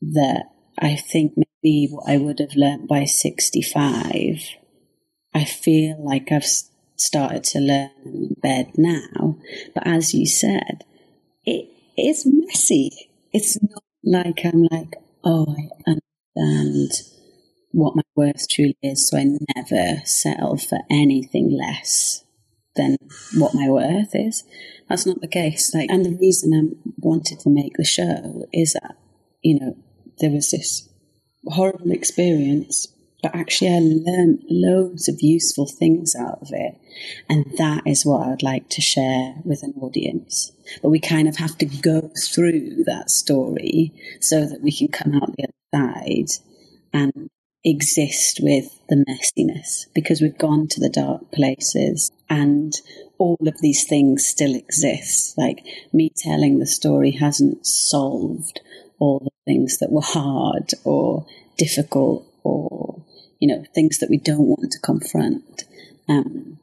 that 0.00 0.44
I 0.78 0.94
think 0.94 1.34
maybe 1.36 1.88
what 1.90 2.08
I 2.08 2.18
would 2.18 2.38
have 2.38 2.54
learnt 2.54 2.86
by 2.88 3.04
65, 3.04 4.40
I 5.34 5.44
feel 5.44 5.96
like 5.98 6.30
I've 6.30 6.46
started 6.96 7.44
to 7.44 7.60
learn 7.60 7.90
in 8.04 8.36
bed 8.42 8.72
now. 8.76 9.38
But 9.74 9.86
as 9.86 10.14
you 10.14 10.26
said, 10.26 10.84
it 11.44 11.70
is 11.96 12.26
messy. 12.26 13.10
It's 13.32 13.58
not 13.62 13.82
like 14.04 14.44
I'm 14.44 14.64
like, 14.70 14.96
oh, 15.24 15.54
I 15.56 15.90
understand 15.90 17.15
what 17.76 17.94
my 17.94 18.02
worth 18.14 18.48
truly 18.48 18.76
is, 18.82 19.08
so 19.08 19.18
I 19.18 19.36
never 19.54 20.00
settle 20.06 20.56
for 20.56 20.78
anything 20.90 21.50
less 21.50 22.24
than 22.74 22.96
what 23.36 23.54
my 23.54 23.68
worth 23.68 24.14
is. 24.14 24.44
That's 24.88 25.04
not 25.04 25.20
the 25.20 25.28
case. 25.28 25.74
Like, 25.74 25.90
and 25.90 26.04
the 26.04 26.16
reason 26.18 26.54
I 26.54 26.90
wanted 26.96 27.38
to 27.40 27.50
make 27.50 27.76
the 27.76 27.84
show 27.84 28.46
is 28.50 28.72
that, 28.72 28.96
you 29.42 29.60
know, 29.60 29.76
there 30.20 30.30
was 30.30 30.50
this 30.50 30.88
horrible 31.48 31.90
experience, 31.90 32.88
but 33.22 33.34
actually 33.34 33.68
I 33.68 33.80
learned 33.80 34.44
loads 34.48 35.06
of 35.06 35.20
useful 35.20 35.66
things 35.66 36.14
out 36.14 36.38
of 36.40 36.48
it. 36.52 36.80
And 37.28 37.44
that 37.58 37.82
is 37.86 38.06
what 38.06 38.26
I'd 38.26 38.42
like 38.42 38.70
to 38.70 38.80
share 38.80 39.34
with 39.44 39.62
an 39.62 39.74
audience. 39.82 40.50
But 40.80 40.88
we 40.88 40.98
kind 40.98 41.28
of 41.28 41.36
have 41.36 41.58
to 41.58 41.66
go 41.66 42.10
through 42.18 42.84
that 42.84 43.10
story 43.10 43.92
so 44.18 44.46
that 44.46 44.62
we 44.62 44.72
can 44.72 44.88
come 44.88 45.14
out 45.14 45.36
the 45.36 45.44
other 45.44 45.92
side 45.92 46.30
and 46.94 47.28
exist 47.66 48.38
with 48.40 48.80
the 48.88 49.04
messiness 49.08 49.86
because 49.92 50.20
we've 50.20 50.38
gone 50.38 50.68
to 50.68 50.80
the 50.80 50.88
dark 50.88 51.32
places 51.32 52.12
and 52.30 52.74
all 53.18 53.36
of 53.44 53.60
these 53.60 53.84
things 53.84 54.24
still 54.24 54.54
exist. 54.54 55.36
Like 55.36 55.66
me 55.92 56.12
telling 56.16 56.58
the 56.58 56.66
story 56.66 57.10
hasn't 57.10 57.66
solved 57.66 58.60
all 59.00 59.18
the 59.18 59.52
things 59.52 59.78
that 59.78 59.90
were 59.90 60.00
hard 60.00 60.70
or 60.84 61.26
difficult 61.58 62.24
or, 62.44 63.02
you 63.40 63.48
know, 63.48 63.64
things 63.74 63.98
that 63.98 64.10
we 64.10 64.18
don't 64.18 64.46
want 64.46 64.70
to 64.70 64.78
confront. 64.78 65.64
Um, 66.08 66.60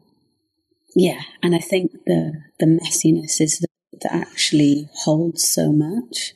yeah, 0.95 1.21
and 1.41 1.53
I 1.53 1.59
think 1.59 1.91
the 2.05 2.43
the 2.59 2.65
messiness 2.65 3.41
is 3.41 3.59
that, 3.59 3.99
that 4.03 4.13
actually 4.13 4.89
holds 5.03 5.45
so 5.45 5.73
much. 5.73 6.33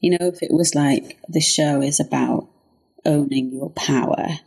You 0.00 0.10
know, 0.10 0.26
if 0.26 0.42
it 0.42 0.52
was 0.52 0.74
like 0.74 1.18
the 1.28 1.40
show 1.40 1.80
is 1.80 1.98
about 1.98 2.48
owning 3.06 3.52
your 3.52 3.70
power, 3.70 4.40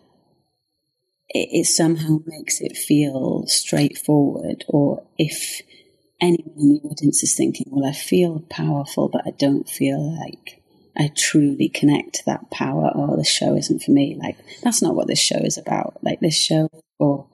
it, 1.29 1.49
it 1.51 1.65
somehow 1.65 2.19
makes 2.25 2.61
it 2.61 2.77
feel 2.77 3.45
straightforward. 3.47 4.65
Or 4.67 5.03
if 5.17 5.61
anyone 6.21 6.53
in 6.57 6.69
the 6.69 6.81
audience 6.89 7.23
is 7.23 7.35
thinking, 7.35 7.67
well, 7.69 7.89
I 7.89 7.93
feel 7.93 8.41
powerful, 8.49 9.07
but 9.09 9.21
I 9.25 9.31
don't 9.31 9.67
feel 9.67 10.19
like 10.19 10.61
I 10.97 11.11
truly 11.15 11.69
connect 11.69 12.15
to 12.15 12.25
that 12.25 12.51
power, 12.51 12.91
oh, 12.93 13.11
or 13.11 13.17
the 13.17 13.23
show 13.23 13.55
isn't 13.55 13.83
for 13.83 13.91
me. 13.91 14.17
Like, 14.21 14.37
that's 14.63 14.81
not 14.81 14.95
what 14.95 15.07
this 15.07 15.21
show 15.21 15.37
is 15.37 15.57
about. 15.57 16.03
Like, 16.03 16.19
this 16.19 16.35
show 16.35 16.69
for 16.97 17.27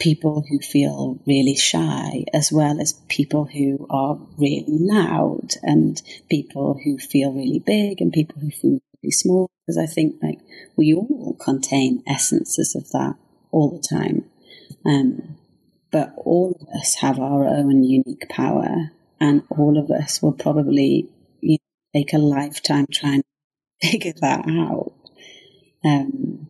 people 0.00 0.44
who 0.48 0.58
feel 0.58 1.20
really 1.26 1.54
shy, 1.54 2.24
as 2.32 2.50
well 2.50 2.80
as 2.80 2.94
people 3.08 3.44
who 3.44 3.86
are 3.90 4.18
really 4.36 4.64
loud, 4.68 5.54
and 5.62 6.02
people 6.28 6.80
who 6.82 6.98
feel 6.98 7.32
really 7.32 7.60
big, 7.60 8.00
and 8.00 8.12
people 8.12 8.40
who 8.40 8.50
feel 8.50 8.80
small. 9.10 9.50
Because 9.66 9.78
I 9.78 9.86
think, 9.86 10.16
like, 10.22 10.40
we 10.76 10.94
all 10.94 11.36
contain 11.38 12.02
essences 12.06 12.74
of 12.74 12.90
that 12.90 13.16
all 13.50 13.70
the 13.70 13.86
time. 13.86 14.24
Um, 14.86 15.36
but 15.90 16.14
all 16.16 16.56
of 16.60 16.68
us 16.80 16.96
have 16.96 17.18
our 17.18 17.46
own 17.46 17.84
unique 17.84 18.28
power, 18.28 18.90
and 19.20 19.42
all 19.50 19.78
of 19.78 19.90
us 19.90 20.22
will 20.22 20.32
probably 20.32 21.08
you 21.40 21.58
know, 21.58 22.00
take 22.00 22.12
a 22.12 22.18
lifetime 22.18 22.86
trying 22.92 23.22
to 23.22 23.88
figure 23.90 24.14
that 24.20 24.44
out. 24.48 24.92
Um, 25.84 26.48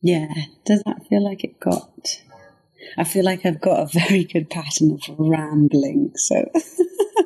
yeah, 0.00 0.28
does 0.64 0.82
that 0.86 1.06
feel 1.08 1.24
like 1.24 1.44
it 1.44 1.60
got? 1.60 2.22
I 2.96 3.04
feel 3.04 3.24
like 3.24 3.44
I've 3.44 3.60
got 3.60 3.80
a 3.80 3.86
very 3.86 4.24
good 4.24 4.50
pattern 4.50 4.92
of 4.92 5.00
rambling. 5.18 6.12
So, 6.14 6.44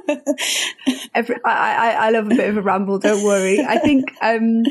Every, 1.14 1.36
I, 1.44 1.74
I, 1.74 1.90
I 2.06 2.10
love 2.10 2.26
a 2.26 2.30
bit 2.30 2.50
of 2.50 2.56
a 2.56 2.62
ramble. 2.62 2.98
Don't 2.98 3.24
worry. 3.24 3.60
I 3.60 3.78
think 3.78 4.04
um, 4.20 4.62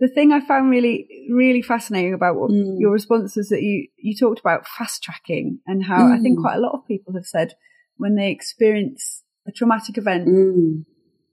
the 0.00 0.08
thing 0.08 0.32
I 0.32 0.40
found 0.40 0.70
really, 0.70 1.06
really 1.30 1.62
fascinating 1.62 2.14
about 2.14 2.36
what, 2.36 2.50
mm. 2.50 2.76
your 2.78 2.90
response 2.90 3.36
is 3.36 3.48
that 3.50 3.62
you, 3.62 3.88
you 3.96 4.16
talked 4.16 4.40
about 4.40 4.66
fast 4.66 5.02
tracking 5.02 5.60
and 5.66 5.84
how 5.84 6.00
mm. 6.00 6.18
I 6.18 6.20
think 6.20 6.38
mm. 6.38 6.42
quite 6.42 6.56
a 6.56 6.60
lot 6.60 6.72
of 6.72 6.86
people 6.86 7.14
have 7.14 7.26
said 7.26 7.54
when 7.96 8.16
they 8.16 8.30
experience 8.30 9.22
a 9.46 9.52
traumatic 9.52 9.98
event 9.98 10.26
mm. 10.26 10.84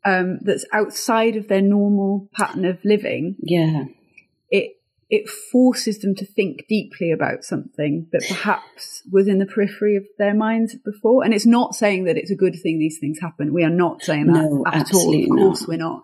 um, 0.06 0.40
that's 0.42 0.66
outside 0.74 1.36
of 1.36 1.48
their 1.48 1.62
normal 1.62 2.30
pattern 2.36 2.66
of 2.66 2.80
living. 2.84 3.36
Yeah. 3.40 3.86
It, 5.10 5.30
forces 5.30 6.00
them 6.00 6.16
to 6.16 6.26
think 6.26 6.66
deeply 6.68 7.12
about 7.12 7.44
something 7.44 8.08
that 8.12 8.26
perhaps 8.28 9.04
was 9.12 9.28
in 9.28 9.40
the 9.40 9.46
periphery 9.46 9.96
of 9.96 10.04
their 10.18 10.34
minds 10.34 10.76
before. 10.84 11.24
And 11.24 11.34
it's 11.34 11.46
not 11.46 11.76
saying 11.76 12.06
that 12.06 12.18
it's 12.18 12.32
a 12.32 12.36
good 12.36 12.58
thing 12.62 12.78
these 12.78 13.00
things 13.00 13.20
happen. 13.20 13.54
We 13.54 13.64
are 13.64 13.70
not 13.70 14.02
saying 14.02 14.28
that 14.28 14.44
no, 14.44 14.64
at 14.68 14.94
all. 14.94 15.24
Of 15.24 15.30
course, 15.30 15.62
not. 15.62 15.70
we're 15.70 15.78
not 15.78 16.02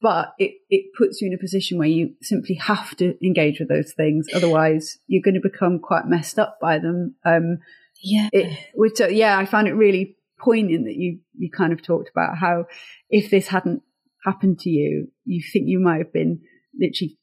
but 0.00 0.34
it, 0.38 0.58
it 0.70 0.92
puts 0.96 1.20
you 1.20 1.28
in 1.28 1.34
a 1.34 1.38
position 1.38 1.78
where 1.78 1.88
you 1.88 2.14
simply 2.22 2.54
have 2.56 2.96
to 2.96 3.14
engage 3.24 3.58
with 3.58 3.68
those 3.68 3.92
things. 3.96 4.28
Otherwise, 4.32 4.98
you're 5.06 5.22
going 5.22 5.34
to 5.34 5.40
become 5.40 5.80
quite 5.80 6.06
messed 6.06 6.38
up 6.38 6.58
by 6.60 6.78
them. 6.78 7.16
Um, 7.24 7.58
yeah. 8.00 8.28
It, 8.32 8.58
which, 8.74 9.00
uh, 9.00 9.08
yeah, 9.08 9.36
I 9.36 9.44
found 9.44 9.66
it 9.66 9.72
really 9.72 10.16
poignant 10.40 10.84
that 10.84 10.94
you, 10.94 11.18
you 11.36 11.50
kind 11.50 11.72
of 11.72 11.82
talked 11.82 12.10
about 12.10 12.38
how 12.38 12.66
if 13.10 13.30
this 13.30 13.48
hadn't 13.48 13.82
happened 14.24 14.60
to 14.60 14.70
you, 14.70 15.08
you 15.24 15.42
think 15.52 15.64
you 15.66 15.80
might 15.80 15.98
have 15.98 16.12
been 16.12 16.42
literally 16.78 17.17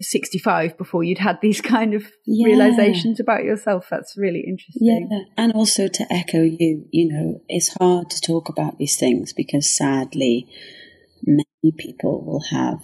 65 0.00 0.78
before 0.78 1.02
you'd 1.04 1.18
had 1.18 1.40
these 1.40 1.60
kind 1.74 1.94
of 1.94 2.10
yeah. 2.26 2.46
realizations 2.46 3.20
about 3.20 3.44
yourself. 3.44 3.86
That's 3.90 4.16
really 4.16 4.44
interesting. 4.46 5.08
Yeah. 5.10 5.18
And 5.36 5.52
also 5.52 5.88
to 5.88 6.12
echo 6.12 6.42
you, 6.42 6.86
you 6.90 7.08
know, 7.08 7.40
it's 7.48 7.76
hard 7.78 8.10
to 8.10 8.20
talk 8.20 8.48
about 8.48 8.78
these 8.78 8.96
things 8.96 9.32
because 9.32 9.68
sadly, 9.68 10.48
many 11.24 11.72
people 11.76 12.24
will 12.24 12.44
have 12.50 12.82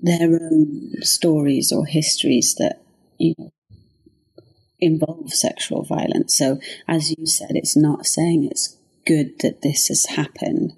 their 0.00 0.28
own 0.28 0.92
stories 1.00 1.72
or 1.72 1.84
histories 1.84 2.54
that 2.56 2.80
you 3.18 3.34
know 3.36 3.50
involve 4.80 5.32
sexual 5.32 5.84
violence. 5.84 6.36
So, 6.36 6.60
as 6.86 7.10
you 7.10 7.26
said, 7.26 7.52
it's 7.52 7.76
not 7.76 8.06
saying 8.06 8.44
it's 8.44 8.76
good 9.06 9.38
that 9.40 9.62
this 9.62 9.88
has 9.88 10.06
happened. 10.06 10.72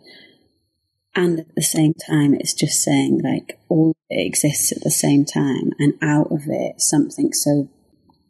And 1.14 1.40
at 1.40 1.55
the 1.55 1.62
same 1.62 1.94
time, 1.94 2.35
it's 2.35 2.55
just 2.55 2.83
saying 2.83 3.20
like 3.23 3.59
all 3.68 3.96
it 4.09 4.25
exists 4.25 4.70
at 4.73 4.83
the 4.83 4.90
same 4.90 5.25
time, 5.25 5.73
and 5.79 5.94
out 6.01 6.31
of 6.31 6.42
it, 6.46 6.81
something 6.81 7.33
so 7.33 7.68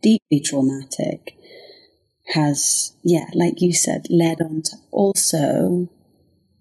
deeply 0.02 0.40
traumatic 0.40 1.36
has, 2.28 2.92
yeah, 3.02 3.26
like 3.34 3.60
you 3.60 3.72
said, 3.72 4.06
led 4.08 4.40
on 4.40 4.62
to 4.62 4.76
also 4.90 5.90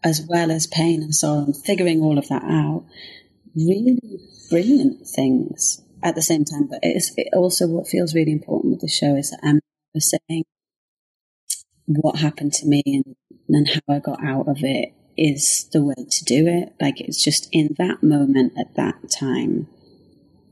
as 0.04 0.26
well 0.28 0.52
as 0.52 0.68
pain 0.68 1.02
and 1.02 1.14
sorrow 1.14 1.44
and 1.44 1.58
figuring 1.58 2.02
all 2.02 2.18
of 2.18 2.28
that 2.30 2.44
out, 2.44 2.86
really 3.56 4.00
brilliant 4.50 5.08
things 5.08 5.82
at 6.04 6.16
the 6.16 6.22
same 6.22 6.46
time. 6.46 6.68
But 6.68 6.80
it's 6.82 7.12
it 7.18 7.30
also 7.34 7.68
what 7.68 7.88
feels 7.88 8.16
really 8.16 8.32
important 8.32 8.72
with 8.72 8.82
the 8.82 8.88
show 8.88 9.16
is 9.16 9.32
that 9.32 9.40
I'm 9.44 9.60
saying 9.98 10.44
what 11.86 12.18
happened 12.18 12.54
to 12.54 12.68
me 12.68 12.84
and, 12.86 13.16
and 13.56 13.68
how 13.68 13.96
I 13.96 14.00
got 14.00 14.24
out 14.24 14.48
of 14.48 14.64
it 14.64 14.94
is 15.18 15.68
the 15.74 15.84
way 15.84 15.96
to 15.96 16.24
do 16.26 16.48
it. 16.48 16.74
Like 16.80 17.02
it's 17.02 17.24
just 17.24 17.50
in 17.52 17.76
that 17.78 18.02
moment 18.02 18.54
at 18.58 18.76
that 18.76 19.10
time. 19.10 19.68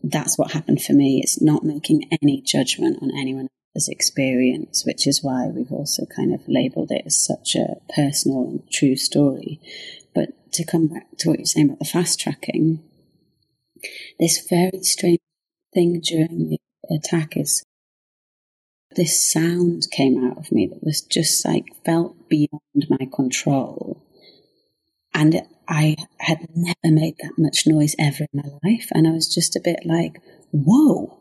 That's 0.04 0.38
what 0.38 0.52
happened 0.52 0.82
for 0.82 0.94
me. 0.94 1.22
It's 1.22 1.42
not 1.42 1.64
making 1.64 2.08
any 2.22 2.42
judgment 2.42 3.00
on 3.02 3.12
anyone 3.18 3.48
else's 3.76 3.90
experience, 3.90 4.86
which 4.86 5.08
is 5.08 5.24
why 5.24 5.48
we've 5.48 5.72
also 5.72 6.06
kind 6.06 6.34
of 6.34 6.48
labeled 6.48 6.92
it 6.92 7.04
as 7.06 7.18
such 7.18 7.56
a 7.56 7.76
personal 7.96 8.44
and 8.44 8.72
true 8.72 8.96
story. 8.96 9.60
But 10.14 10.52
to 10.54 10.66
come 10.66 10.88
back 10.88 11.08
to 11.20 11.30
what 11.30 11.40
you're 11.40 11.46
saying 11.46 11.68
about 11.68 11.80
the 11.80 11.86
fast 11.86 12.20
tracking, 12.20 12.84
this 14.20 14.46
very 14.50 14.82
strange 14.82 15.20
thing 15.74 16.00
during 16.02 16.50
the 16.50 16.60
attack 16.96 17.38
is 17.38 17.64
this 18.96 19.32
sound 19.32 19.88
came 19.92 20.24
out 20.26 20.38
of 20.38 20.52
me 20.52 20.68
that 20.68 20.84
was 20.84 21.02
just 21.02 21.46
like 21.46 21.66
felt 21.86 22.30
beyond 22.30 22.88
my 22.90 23.08
control. 23.14 24.04
And 25.14 25.42
I 25.68 25.96
had 26.20 26.48
never 26.56 26.76
made 26.86 27.16
that 27.22 27.34
much 27.38 27.68
noise 27.68 27.96
ever 28.00 28.26
in 28.32 28.42
my 28.44 28.50
life. 28.64 28.88
And 28.94 29.08
I 29.08 29.12
was 29.12 29.34
just 29.34 29.56
a 29.56 29.62
bit 29.62 29.82
like, 29.86 30.22
whoa, 30.52 31.20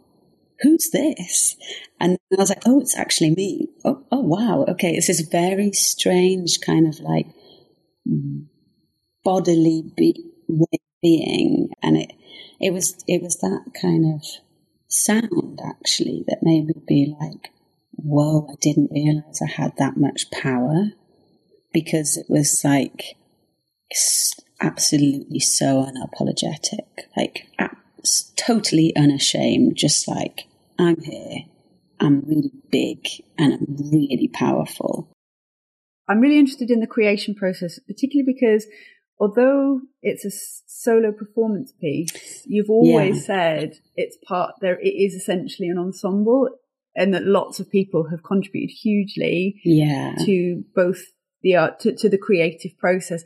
who's 0.61 0.91
this? 0.91 1.57
And 2.01 2.19
I 2.33 2.41
was 2.41 2.51
like, 2.51 2.63
oh, 2.67 2.81
it's 2.81 2.97
actually 2.97 3.31
me. 3.31 3.69
Oh, 3.85 4.05
oh 4.13 4.21
wow. 4.21 4.65
Okay. 4.69 4.93
It's 4.93 5.09
this 5.09 5.21
very 5.21 5.73
strange 5.73 6.61
kind 6.65 6.87
of 6.87 7.01
like 7.01 7.27
bodily 9.25 9.83
be- 9.97 10.33
being. 11.03 11.71
And 11.83 11.97
it, 11.97 12.13
it 12.61 12.73
was, 12.73 13.03
it 13.09 13.23
was 13.23 13.37
that 13.39 13.73
kind 13.81 14.15
of 14.15 14.25
sound 14.89 15.61
actually 15.65 16.25
that 16.29 16.43
made 16.43 16.67
me 16.67 16.75
be 16.87 17.17
like, 17.19 17.51
whoa, 17.97 18.49
I 18.51 18.55
didn't 18.61 18.91
realize 18.93 19.41
I 19.43 19.51
had 19.51 19.73
that 19.79 19.97
much 19.97 20.31
power 20.31 20.93
because 21.73 22.17
it 22.17 22.27
was 22.29 22.63
like 22.65 23.17
absolutely 24.61 25.41
so 25.41 25.85
unapologetic, 25.85 26.87
like 27.17 27.49
totally 28.37 28.95
unashamed, 28.97 29.77
just 29.77 30.09
like, 30.09 30.47
I'm 30.79 31.01
here, 31.01 31.45
I'm 32.01 32.21
really 32.21 32.53
big, 32.71 33.07
and 33.39 33.55
I'm 33.55 33.91
really 33.91 34.29
powerful. 34.33 35.11
I'm 36.09 36.21
really 36.21 36.39
interested 36.39 36.71
in 36.71 36.81
the 36.81 36.87
creation 36.87 37.35
process, 37.35 37.79
particularly 37.87 38.33
because 38.33 38.67
although 39.19 39.81
it's 40.03 40.25
a 40.25 40.31
solo 40.67 41.11
performance 41.13 41.73
piece, 41.81 42.43
you've 42.47 42.71
always 42.71 43.17
yeah. 43.21 43.23
said 43.23 43.73
it's 43.97 44.17
part 44.27 44.55
there. 44.61 44.79
It 44.79 44.91
is 44.91 45.15
essentially 45.15 45.69
an 45.69 45.79
ensemble, 45.79 46.51
and 46.97 47.15
that 47.15 47.25
lots 47.25 47.61
of 47.61 47.71
people 47.71 48.09
have 48.11 48.23
contributed 48.23 48.71
hugely, 48.71 49.61
yeah. 49.65 50.15
to 50.25 50.65
both 50.75 51.01
the 51.43 51.55
art 51.55 51.79
to, 51.81 51.95
to 51.95 52.09
the 52.09 52.19
creative 52.19 52.77
process. 52.79 53.23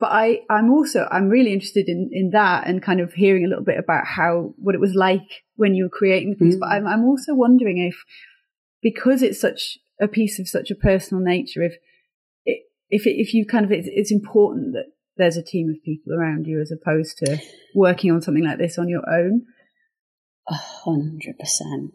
But 0.00 0.10
I, 0.12 0.40
I'm 0.50 0.70
also 0.70 1.08
I'm 1.10 1.28
really 1.28 1.52
interested 1.52 1.88
in 1.88 2.10
in 2.12 2.30
that 2.30 2.66
and 2.66 2.82
kind 2.82 3.00
of 3.00 3.14
hearing 3.14 3.44
a 3.44 3.48
little 3.48 3.64
bit 3.64 3.78
about 3.78 4.04
how 4.06 4.52
what 4.56 4.74
it 4.74 4.80
was 4.80 4.94
like 4.94 5.44
when 5.54 5.74
you 5.74 5.84
were 5.84 5.98
creating 5.98 6.30
the 6.30 6.44
piece. 6.44 6.56
Mm. 6.56 6.60
But 6.60 6.68
I'm 6.70 6.86
I'm 6.86 7.04
also 7.04 7.34
wondering 7.34 7.78
if 7.78 7.96
because 8.82 9.22
it's 9.22 9.40
such 9.40 9.78
a 10.00 10.08
piece 10.08 10.38
of 10.38 10.48
such 10.48 10.70
a 10.70 10.74
personal 10.74 11.22
nature, 11.24 11.62
if 11.62 11.76
if 12.90 13.06
it, 13.06 13.14
if 13.20 13.32
you 13.32 13.46
kind 13.46 13.64
of 13.64 13.72
it's, 13.72 13.88
it's 13.90 14.12
important 14.12 14.72
that 14.74 14.86
there's 15.16 15.36
a 15.36 15.42
team 15.42 15.70
of 15.70 15.82
people 15.84 16.12
around 16.12 16.46
you 16.46 16.60
as 16.60 16.72
opposed 16.72 17.18
to 17.18 17.38
working 17.74 18.10
on 18.10 18.20
something 18.20 18.44
like 18.44 18.58
this 18.58 18.78
on 18.78 18.88
your 18.88 19.08
own. 19.08 19.46
A 20.46 20.54
hundred 20.54 21.38
percent. 21.38 21.94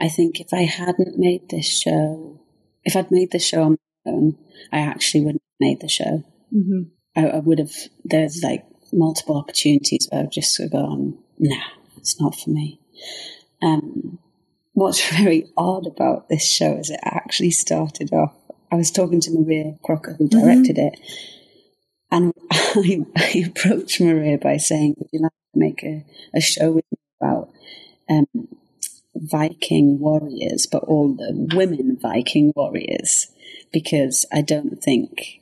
I 0.00 0.08
think 0.08 0.40
if 0.40 0.54
I 0.54 0.62
hadn't 0.62 1.18
made 1.18 1.48
this 1.48 1.66
show, 1.66 2.40
if 2.84 2.96
I'd 2.96 3.10
made 3.10 3.30
the 3.30 3.38
show 3.38 3.62
on 3.62 3.78
my 4.04 4.12
own, 4.12 4.38
I 4.72 4.80
actually 4.80 5.20
wouldn't 5.20 5.42
have 5.42 5.68
made 5.68 5.80
the 5.80 5.88
show. 5.88 6.24
Mm-hmm. 6.54 6.82
I, 7.16 7.28
I, 7.28 7.38
would 7.40 7.58
have. 7.58 7.74
There's 8.04 8.42
like 8.42 8.64
multiple 8.92 9.36
opportunities 9.36 10.08
where 10.10 10.22
I've 10.22 10.30
just 10.30 10.60
gone, 10.72 11.18
nah, 11.38 11.62
it's 11.96 12.20
not 12.20 12.34
for 12.34 12.50
me. 12.50 12.80
Um, 13.62 14.18
what's 14.72 15.08
very 15.16 15.50
odd 15.56 15.86
about 15.86 16.28
this 16.28 16.46
show 16.46 16.76
is 16.76 16.90
it 16.90 17.00
actually 17.04 17.50
started 17.50 18.12
off. 18.12 18.34
I 18.72 18.76
was 18.76 18.90
talking 18.90 19.20
to 19.22 19.32
Maria 19.32 19.76
Crocker, 19.82 20.14
who 20.14 20.28
mm-hmm. 20.28 20.38
directed 20.38 20.76
mm-hmm. 20.76 20.94
it, 20.94 21.00
and 22.10 22.32
I, 22.50 23.04
I, 23.16 23.44
approached 23.46 24.00
Maria 24.00 24.38
by 24.38 24.56
saying, 24.56 24.94
Would 24.98 25.08
you 25.12 25.20
like 25.20 25.32
to 25.32 25.58
make 25.58 25.82
a, 25.82 26.04
a 26.34 26.40
show 26.40 26.72
with 26.72 26.84
me 26.90 26.98
about 27.20 27.50
um, 28.10 28.26
Viking 29.14 29.98
warriors, 29.98 30.66
but 30.66 30.84
all 30.84 31.14
the 31.14 31.48
women 31.54 31.98
Viking 32.00 32.52
warriors? 32.54 33.28
Because 33.72 34.26
I 34.32 34.42
don't 34.42 34.82
think 34.82 35.40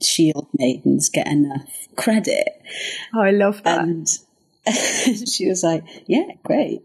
shield 0.00 0.48
maidens 0.54 1.08
get 1.08 1.26
enough 1.26 1.88
credit. 1.96 2.48
Oh, 3.14 3.22
I 3.22 3.30
love 3.30 3.62
that. 3.64 3.80
And 3.80 4.08
she 5.28 5.48
was 5.48 5.62
like, 5.62 5.84
Yeah, 6.06 6.26
great. 6.42 6.82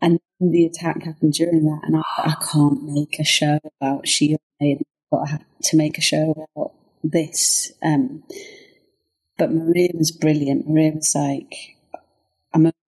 And 0.00 0.20
the 0.40 0.66
attack 0.66 1.02
happened 1.02 1.34
during 1.34 1.64
that, 1.64 1.80
and 1.84 1.96
I, 1.96 2.02
I 2.18 2.34
can't 2.52 2.82
make 2.84 3.18
a 3.18 3.24
show 3.24 3.58
about 3.80 4.06
shield 4.08 4.40
maidens, 4.60 4.86
but 5.10 5.18
I 5.18 5.30
have 5.30 5.44
to 5.64 5.76
make 5.76 5.96
a 5.96 6.02
show 6.02 6.48
about 6.54 6.72
this. 7.02 7.72
Um, 7.82 8.24
but 9.38 9.52
Maria 9.52 9.90
was 9.94 10.10
brilliant. 10.10 10.68
Maria 10.68 10.92
was 10.92 11.14
like, 11.14 11.73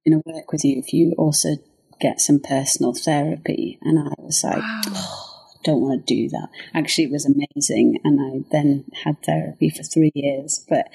going 0.06 0.22
to 0.22 0.32
work 0.32 0.52
with 0.52 0.64
you 0.64 0.78
if 0.78 0.92
you 0.92 1.14
also 1.18 1.56
get 2.00 2.20
some 2.20 2.40
personal 2.40 2.92
therapy. 2.94 3.78
And 3.82 3.98
I 3.98 4.12
was 4.18 4.42
like, 4.44 4.58
wow. 4.58 4.80
oh, 4.88 5.26
don't 5.64 5.80
want 5.80 6.06
to 6.06 6.14
do 6.14 6.28
that. 6.30 6.48
Actually, 6.74 7.04
it 7.04 7.10
was 7.10 7.26
amazing. 7.26 7.98
And 8.04 8.20
I 8.20 8.46
then 8.52 8.84
had 9.04 9.22
therapy 9.22 9.70
for 9.70 9.82
three 9.82 10.12
years. 10.14 10.64
But 10.68 10.88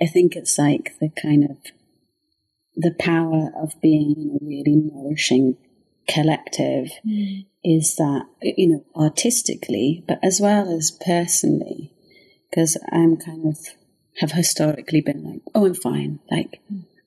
I 0.00 0.06
think 0.06 0.36
it's 0.36 0.58
like 0.58 0.94
the 1.00 1.10
kind 1.10 1.44
of 1.44 1.56
the 2.76 2.94
power 2.98 3.52
of 3.56 3.80
being 3.80 4.14
in 4.16 4.38
a 4.40 4.44
really 4.44 4.76
nourishing 4.76 5.56
collective 6.08 6.90
mm. 7.06 7.46
is 7.62 7.96
that, 7.96 8.26
you 8.42 8.68
know, 8.68 8.84
artistically, 8.96 10.04
but 10.06 10.18
as 10.22 10.40
well 10.40 10.74
as 10.74 10.90
personally, 10.90 11.92
because 12.50 12.76
I'm 12.90 13.16
kind 13.16 13.46
of 13.46 13.58
have 14.18 14.32
historically 14.32 15.00
been 15.00 15.24
like, 15.24 15.40
oh, 15.54 15.66
I'm 15.66 15.74
fine. 15.74 16.20
Like, 16.30 16.60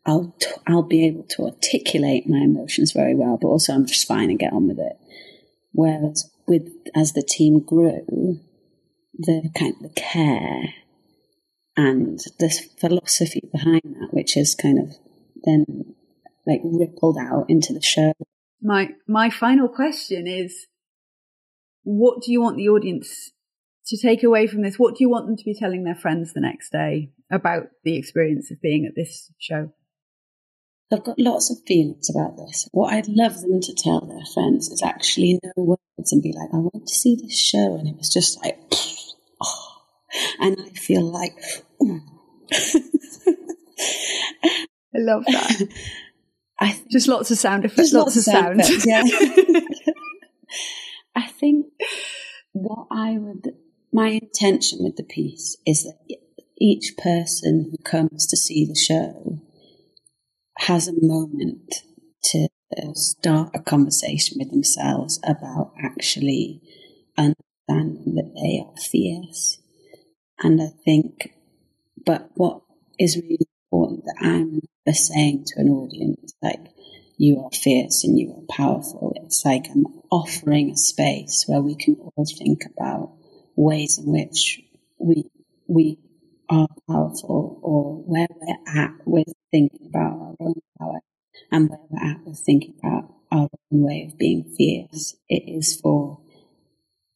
I'll 0.06 0.36
t- 0.40 0.48
I'll 0.68 0.84
be 0.84 1.06
able 1.06 1.24
to 1.24 1.46
articulate 1.46 2.28
my 2.28 2.40
emotions 2.40 2.92
very 2.92 3.16
well, 3.16 3.38
but 3.42 3.48
also 3.48 3.74
I'm 3.74 3.86
just 3.86 4.08
fine 4.08 4.30
and 4.30 4.40
get 4.40 4.54
on 4.54 4.68
with 4.68 4.80
it. 4.80 4.98
Whereas 5.72 6.30
with 6.48 6.70
as 6.96 7.14
the 7.14 7.24
team 7.24 7.60
grew, 7.60 8.40
the 9.18 9.50
kind 9.58 9.76
of 9.76 9.82
the 9.82 9.90
care 9.96 10.74
and 11.76 12.20
the 12.40 12.50
philosophy 12.80 13.42
behind 13.52 13.82
that, 13.84 14.10
which 14.12 14.38
is 14.38 14.56
kind 14.56 14.80
of 14.80 14.96
then 15.44 15.96
like 16.46 16.62
rippled 16.64 17.18
out 17.18 17.46
into 17.50 17.74
the 17.74 17.82
show. 17.82 18.14
My 18.62 18.90
my 19.08 19.30
final 19.30 19.68
question 19.68 20.28
is, 20.28 20.68
what 21.84 22.22
do 22.22 22.32
you 22.32 22.42
want 22.42 22.58
the 22.58 22.70
audience 22.70 23.32
to 23.88 23.98
take 23.98 24.24
away 24.24 24.48
from 24.48 24.62
this? 24.62 24.80
What 24.80 24.96
do 24.96 25.04
you 25.04 25.10
want 25.10 25.28
them 25.28 25.38
to 25.38 25.44
be 25.44 25.54
telling 25.54 25.84
their 25.84 25.96
friends 25.96 26.34
the 26.34 26.42
next 26.42 26.72
day 26.72 27.12
about 27.32 27.68
the 27.84 27.98
experience 27.98 28.52
of 28.52 28.62
being 28.62 28.86
at 28.86 28.96
this 28.96 29.32
show? 29.40 29.72
I've 30.92 31.04
got 31.04 31.20
lots 31.20 31.50
of 31.50 31.58
feelings 31.66 32.10
about 32.10 32.38
this. 32.38 32.70
What 32.72 32.94
I'd 32.94 33.08
love 33.08 33.42
them 33.42 33.60
to 33.60 33.74
tell 33.74 34.02
their 34.02 34.26
friends 34.34 34.70
is 34.70 34.84
actually 34.84 35.40
no 35.44 35.64
words 35.64 36.12
and 36.12 36.22
be 36.22 36.32
like, 36.32 36.50
I 36.54 36.58
went 36.58 36.88
to 36.88 36.94
see 36.94 37.16
this 37.16 37.38
show 37.38 37.76
and 37.76 37.88
it 37.88 37.98
was 37.98 38.10
just 38.10 38.44
like, 38.44 38.60
oh. 39.42 39.82
and 40.40 40.58
I 40.60 40.70
feel 40.70 41.02
like, 41.02 41.34
I 44.96 44.96
love 44.96 45.26
that. 45.26 45.68
I 46.60 46.80
just 46.90 47.08
lots 47.08 47.32
of 47.32 47.38
sound 47.38 47.66
effects, 47.66 47.92
lots, 47.92 48.16
lots, 48.16 48.18
of 48.18 48.24
sound. 48.24 48.62
Effects, 48.62 48.86
yeah. 48.86 49.04
I 51.16 51.28
think 51.28 51.68
what 52.54 52.88
I 52.90 53.18
would 53.18 53.56
my 53.92 54.08
intention 54.08 54.80
with 54.82 54.96
the 54.96 55.04
piece 55.04 55.58
is 55.66 55.84
that 55.84 55.98
each 56.58 56.96
person 56.98 57.72
who 57.72 57.78
comes 57.84 58.26
to 58.28 58.38
see 58.38 58.66
the 58.66 58.76
show 58.76 59.42
has 60.58 60.88
a 60.88 60.94
moment 61.06 61.84
to 62.24 62.48
start 62.94 63.52
a 63.54 63.60
conversation 63.60 64.38
with 64.40 64.52
themselves 64.52 65.20
about 65.24 65.74
actually 65.82 66.62
understanding 67.18 68.16
that 68.16 68.34
they 68.36 68.64
are 68.66 68.76
fierce. 68.78 69.60
And 70.42 70.62
I 70.62 70.70
think, 70.84 71.34
but 72.06 72.30
what 72.36 72.62
is 73.00 73.18
really 73.18 73.48
important 73.72 74.06
that 74.06 74.18
I'm 74.22 74.62
saying 74.94 75.46
to 75.48 75.62
an 75.62 75.70
audience, 75.70 76.34
like, 76.42 76.60
you 77.18 77.42
are 77.42 77.50
fierce 77.52 78.04
and 78.04 78.20
you 78.20 78.32
are 78.32 78.56
powerful. 78.56 79.14
It's 79.24 79.46
like 79.46 79.68
I'm 79.70 79.86
offering 80.12 80.72
a 80.72 80.78
space 80.78 81.46
where 81.48 81.62
we 81.62 81.76
can 81.76 81.96
all 81.96 82.26
think 82.26 82.64
about 82.66 83.14
ways 83.56 83.98
in 83.98 84.12
which 84.12 84.62
we 85.00 85.30
we 85.68 85.98
are 86.50 86.68
powerful 86.90 87.60
or 87.62 87.96
where 88.06 88.28
we're 88.30 88.82
at 88.82 88.94
with 89.06 89.34
thinking 89.52 89.88
about 89.88 90.14
our 90.14 90.36
own 90.40 90.56
power 90.80 91.00
and 91.52 91.70
where 91.70 91.80
we're 91.90 92.12
at 92.12 92.26
with 92.26 92.40
thinking 92.40 92.76
about 92.80 93.14
our 93.32 93.50
own 93.72 93.82
way 93.82 94.08
of 94.08 94.18
being 94.18 94.44
fierce. 94.44 95.16
It 95.28 95.44
is 95.48 95.80
for 95.80 96.20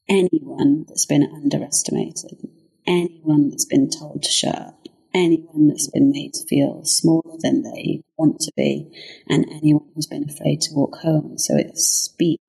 anyone 0.07 0.85
that's 0.87 1.05
been 1.05 1.23
underestimated, 1.23 2.47
anyone 2.87 3.49
that's 3.49 3.65
been 3.65 3.89
told 3.89 4.23
to 4.23 4.29
shut 4.31 4.55
up, 4.55 4.87
anyone 5.13 5.67
that's 5.67 5.89
been 5.89 6.11
made 6.11 6.33
to 6.33 6.45
feel 6.47 6.83
smaller 6.83 7.37
than 7.39 7.61
they 7.63 8.01
want 8.17 8.39
to 8.41 8.51
be, 8.57 8.91
and 9.27 9.45
anyone 9.51 9.87
who's 9.93 10.07
been 10.07 10.29
afraid 10.29 10.61
to 10.61 10.73
walk 10.73 10.95
home. 10.97 11.37
So 11.37 11.55
it 11.55 11.77
speaks 11.77 12.43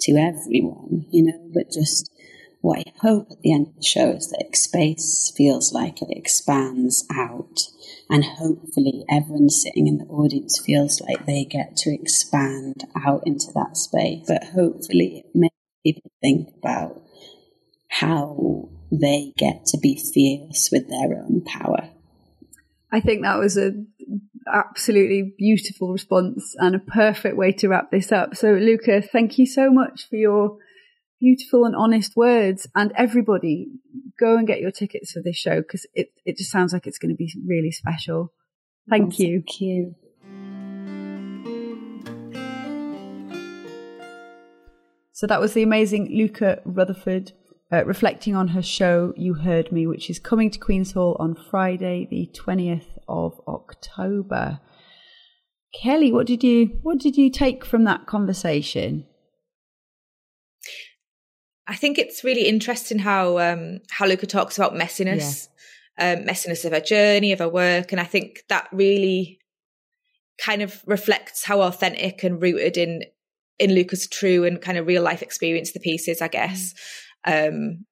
to 0.00 0.12
everyone, 0.12 1.06
you 1.10 1.24
know, 1.24 1.50
but 1.52 1.70
just 1.70 2.10
what 2.64 2.78
I 2.78 2.92
hope 3.02 3.30
at 3.30 3.42
the 3.42 3.52
end 3.52 3.66
of 3.66 3.76
the 3.76 3.82
show 3.82 4.12
is 4.12 4.30
that 4.30 4.56
space 4.56 5.30
feels 5.36 5.74
like 5.74 6.00
it 6.00 6.08
expands 6.10 7.04
out, 7.14 7.68
and 8.08 8.24
hopefully, 8.24 9.04
everyone 9.06 9.50
sitting 9.50 9.86
in 9.86 9.98
the 9.98 10.06
audience 10.06 10.62
feels 10.64 10.98
like 11.02 11.26
they 11.26 11.44
get 11.44 11.76
to 11.76 11.92
expand 11.92 12.84
out 12.96 13.22
into 13.26 13.52
that 13.54 13.76
space. 13.76 14.24
But 14.26 14.44
hopefully, 14.54 15.24
it 15.26 15.26
makes 15.34 15.54
people 15.84 16.10
think 16.22 16.54
about 16.56 17.02
how 17.90 18.70
they 18.90 19.34
get 19.36 19.66
to 19.66 19.78
be 19.78 19.96
fierce 19.96 20.70
with 20.72 20.88
their 20.88 21.18
own 21.22 21.42
power. 21.44 21.90
I 22.90 23.00
think 23.00 23.24
that 23.24 23.38
was 23.38 23.58
an 23.58 23.88
absolutely 24.50 25.34
beautiful 25.36 25.92
response 25.92 26.56
and 26.58 26.74
a 26.74 26.78
perfect 26.78 27.36
way 27.36 27.52
to 27.52 27.68
wrap 27.68 27.90
this 27.90 28.10
up. 28.10 28.34
So, 28.34 28.52
Luca, 28.54 29.02
thank 29.02 29.38
you 29.38 29.44
so 29.44 29.70
much 29.70 30.08
for 30.08 30.16
your 30.16 30.56
beautiful 31.24 31.64
and 31.64 31.74
honest 31.74 32.14
words. 32.16 32.66
And 32.74 32.92
everybody, 32.96 33.68
go 34.20 34.36
and 34.36 34.46
get 34.46 34.60
your 34.60 34.70
tickets 34.70 35.12
for 35.12 35.22
this 35.22 35.36
show 35.36 35.62
because 35.62 35.86
it, 35.94 36.08
it 36.26 36.36
just 36.36 36.50
sounds 36.50 36.74
like 36.74 36.86
it's 36.86 36.98
going 36.98 37.14
to 37.14 37.16
be 37.16 37.32
really 37.46 37.70
special. 37.70 38.32
Thank 38.90 39.18
you. 39.18 39.42
Thank 39.46 39.60
you. 39.60 39.94
So 45.12 45.26
that 45.26 45.40
was 45.40 45.54
the 45.54 45.62
amazing 45.62 46.10
Luca 46.10 46.60
Rutherford 46.66 47.32
uh, 47.72 47.84
reflecting 47.86 48.36
on 48.36 48.48
her 48.48 48.62
show 48.62 49.14
You 49.16 49.34
Heard 49.34 49.72
Me, 49.72 49.86
which 49.86 50.10
is 50.10 50.18
coming 50.18 50.50
to 50.50 50.58
Queen's 50.58 50.92
Hall 50.92 51.16
on 51.18 51.34
Friday, 51.34 52.06
the 52.10 52.28
20th 52.38 52.98
of 53.08 53.40
October. 53.48 54.60
Kelly, 55.72 56.12
what 56.12 56.26
did 56.26 56.44
you 56.44 56.78
what 56.82 56.98
did 56.98 57.16
you 57.16 57.30
take 57.30 57.64
from 57.64 57.84
that 57.84 58.06
conversation? 58.06 59.06
I 61.66 61.76
think 61.76 61.98
it's 61.98 62.24
really 62.24 62.46
interesting 62.46 62.98
how 62.98 63.38
um, 63.38 63.80
how 63.90 64.06
Luca 64.06 64.26
talks 64.26 64.58
about 64.58 64.74
messiness, 64.74 65.48
yeah. 65.98 66.12
um, 66.12 66.24
messiness 66.24 66.64
of 66.64 66.72
her 66.72 66.80
journey, 66.80 67.32
of 67.32 67.38
her 67.38 67.48
work, 67.48 67.92
and 67.92 68.00
I 68.00 68.04
think 68.04 68.44
that 68.48 68.68
really 68.72 69.40
kind 70.38 70.62
of 70.62 70.82
reflects 70.86 71.44
how 71.44 71.62
authentic 71.62 72.22
and 72.22 72.42
rooted 72.42 72.76
in 72.76 73.04
in 73.58 73.74
Luca's 73.74 74.08
true 74.08 74.44
and 74.44 74.60
kind 74.60 74.76
of 74.76 74.86
real 74.86 75.02
life 75.02 75.22
experience 75.22 75.72
the 75.72 75.80
pieces. 75.80 76.20
I 76.20 76.28
guess 76.28 76.74
mm. 77.26 77.48
um, 77.48 77.86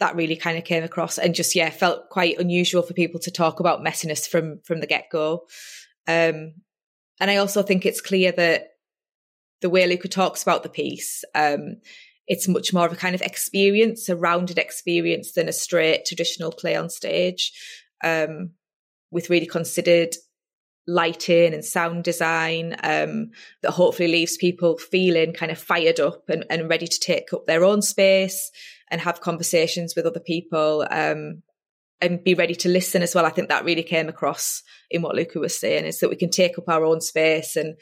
that 0.00 0.16
really 0.16 0.36
kind 0.36 0.56
of 0.56 0.64
came 0.64 0.84
across, 0.84 1.18
and 1.18 1.34
just 1.34 1.54
yeah, 1.54 1.70
felt 1.70 2.08
quite 2.08 2.38
unusual 2.38 2.82
for 2.82 2.94
people 2.94 3.20
to 3.20 3.30
talk 3.30 3.60
about 3.60 3.84
messiness 3.84 4.26
from 4.26 4.60
from 4.64 4.80
the 4.80 4.86
get 4.86 5.10
go. 5.10 5.46
Um, 6.06 6.54
and 7.20 7.30
I 7.30 7.36
also 7.36 7.62
think 7.62 7.84
it's 7.84 8.00
clear 8.00 8.32
that 8.32 8.68
the 9.60 9.68
way 9.68 9.86
Luca 9.86 10.08
talks 10.08 10.42
about 10.42 10.62
the 10.62 10.68
piece. 10.68 11.24
Um, 11.34 11.80
it's 12.28 12.46
much 12.46 12.72
more 12.72 12.86
of 12.86 12.92
a 12.92 12.96
kind 12.96 13.14
of 13.14 13.22
experience, 13.22 14.08
a 14.08 14.16
rounded 14.16 14.58
experience 14.58 15.32
than 15.32 15.48
a 15.48 15.52
straight 15.52 16.04
traditional 16.04 16.52
play 16.52 16.76
on 16.76 16.90
stage, 16.90 17.52
um, 18.04 18.50
with 19.10 19.30
really 19.30 19.46
considered 19.46 20.14
lighting 20.86 21.52
and 21.52 21.64
sound 21.64 22.04
design 22.04 22.76
um, 22.82 23.30
that 23.62 23.72
hopefully 23.72 24.08
leaves 24.08 24.36
people 24.36 24.78
feeling 24.78 25.32
kind 25.32 25.52
of 25.52 25.58
fired 25.58 26.00
up 26.00 26.28
and, 26.28 26.44
and, 26.48 26.70
ready 26.70 26.86
to 26.86 26.98
take 26.98 27.30
up 27.34 27.44
their 27.46 27.62
own 27.62 27.82
space 27.82 28.50
and 28.90 28.98
have 29.00 29.20
conversations 29.20 29.94
with 29.94 30.06
other 30.06 30.20
people 30.20 30.86
um, 30.90 31.42
and 32.00 32.24
be 32.24 32.32
ready 32.32 32.54
to 32.54 32.70
listen 32.70 33.02
as 33.02 33.14
well. 33.14 33.26
I 33.26 33.30
think 33.30 33.50
that 33.50 33.66
really 33.66 33.82
came 33.82 34.08
across 34.08 34.62
in 34.90 35.02
what 35.02 35.14
Luca 35.14 35.38
was 35.38 35.58
saying 35.58 35.84
is 35.84 36.00
that 36.00 36.08
we 36.08 36.16
can 36.16 36.30
take 36.30 36.58
up 36.58 36.68
our 36.68 36.84
own 36.84 37.02
space 37.02 37.54
and 37.54 37.76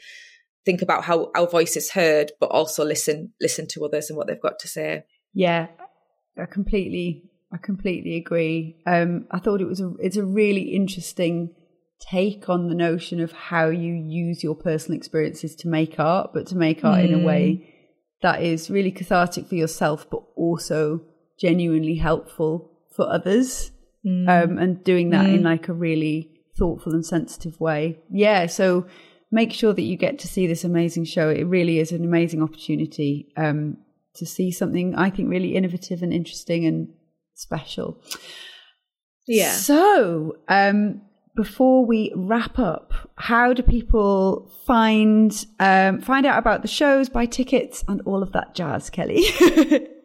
think 0.67 0.81
about 0.81 1.05
how 1.05 1.31
our 1.33 1.47
voice 1.47 1.77
is 1.77 1.91
heard, 1.91 2.33
but 2.41 2.47
also 2.47 2.83
listen 2.83 3.31
listen 3.41 3.67
to 3.69 3.85
others 3.85 4.09
and 4.09 4.17
what 4.17 4.27
they've 4.27 4.47
got 4.49 4.59
to 4.59 4.67
say. 4.67 5.05
Yeah, 5.33 5.67
I 6.37 6.45
completely 6.45 7.23
I 7.53 7.57
completely 7.57 8.17
agree. 8.17 8.75
Um, 8.85 9.27
I 9.31 9.39
thought 9.39 9.61
it 9.61 9.67
was 9.67 9.79
a 9.79 9.93
it's 9.99 10.17
a 10.17 10.25
really 10.25 10.75
interesting 10.75 11.55
take 11.99 12.49
on 12.49 12.67
the 12.67 12.75
notion 12.75 13.21
of 13.21 13.31
how 13.31 13.69
you 13.69 13.93
use 13.93 14.43
your 14.43 14.55
personal 14.55 14.97
experiences 14.97 15.55
to 15.55 15.69
make 15.69 15.99
art, 15.99 16.31
but 16.33 16.47
to 16.47 16.55
make 16.55 16.83
art 16.83 16.99
mm. 16.99 17.05
in 17.07 17.13
a 17.21 17.25
way 17.25 17.43
mm. 17.49 17.73
that 18.21 18.43
is 18.43 18.69
really 18.69 18.91
cathartic 18.91 19.47
for 19.47 19.55
yourself, 19.55 20.05
but 20.11 20.21
also 20.35 21.01
genuinely 21.39 21.95
helpful 21.95 22.69
for 22.95 23.09
others. 23.09 23.71
Mm. 24.05 24.27
Um, 24.29 24.57
and 24.57 24.83
doing 24.83 25.09
that 25.11 25.25
mm. 25.25 25.35
in 25.35 25.43
like 25.43 25.69
a 25.69 25.73
really 25.73 26.37
thoughtful 26.57 26.93
and 26.93 27.05
sensitive 27.05 27.59
way. 27.59 27.99
Yeah. 28.09 28.47
So 28.47 28.85
make 29.31 29.51
sure 29.51 29.73
that 29.73 29.81
you 29.81 29.97
get 29.97 30.19
to 30.19 30.27
see 30.27 30.47
this 30.47 30.63
amazing 30.63 31.05
show. 31.05 31.29
It 31.29 31.43
really 31.43 31.79
is 31.79 31.91
an 31.91 32.03
amazing 32.03 32.41
opportunity 32.41 33.31
um, 33.35 33.77
to 34.15 34.25
see 34.25 34.51
something 34.51 34.95
I 34.95 35.09
think 35.09 35.29
really 35.29 35.55
innovative 35.55 36.01
and 36.01 36.13
interesting 36.13 36.65
and 36.65 36.89
special. 37.35 38.01
Yeah. 39.27 39.51
So, 39.51 40.37
um, 40.47 41.01
before 41.35 41.85
we 41.85 42.11
wrap 42.15 42.57
up, 42.57 42.93
how 43.15 43.53
do 43.53 43.61
people 43.61 44.51
find 44.65 45.45
um, 45.59 46.01
find 46.01 46.25
out 46.25 46.39
about 46.39 46.61
the 46.61 46.67
shows, 46.67 47.09
buy 47.09 47.25
tickets, 47.25 47.83
and 47.87 48.01
all 48.05 48.23
of 48.23 48.31
that 48.31 48.55
jazz, 48.55 48.89
Kelly? 48.89 49.23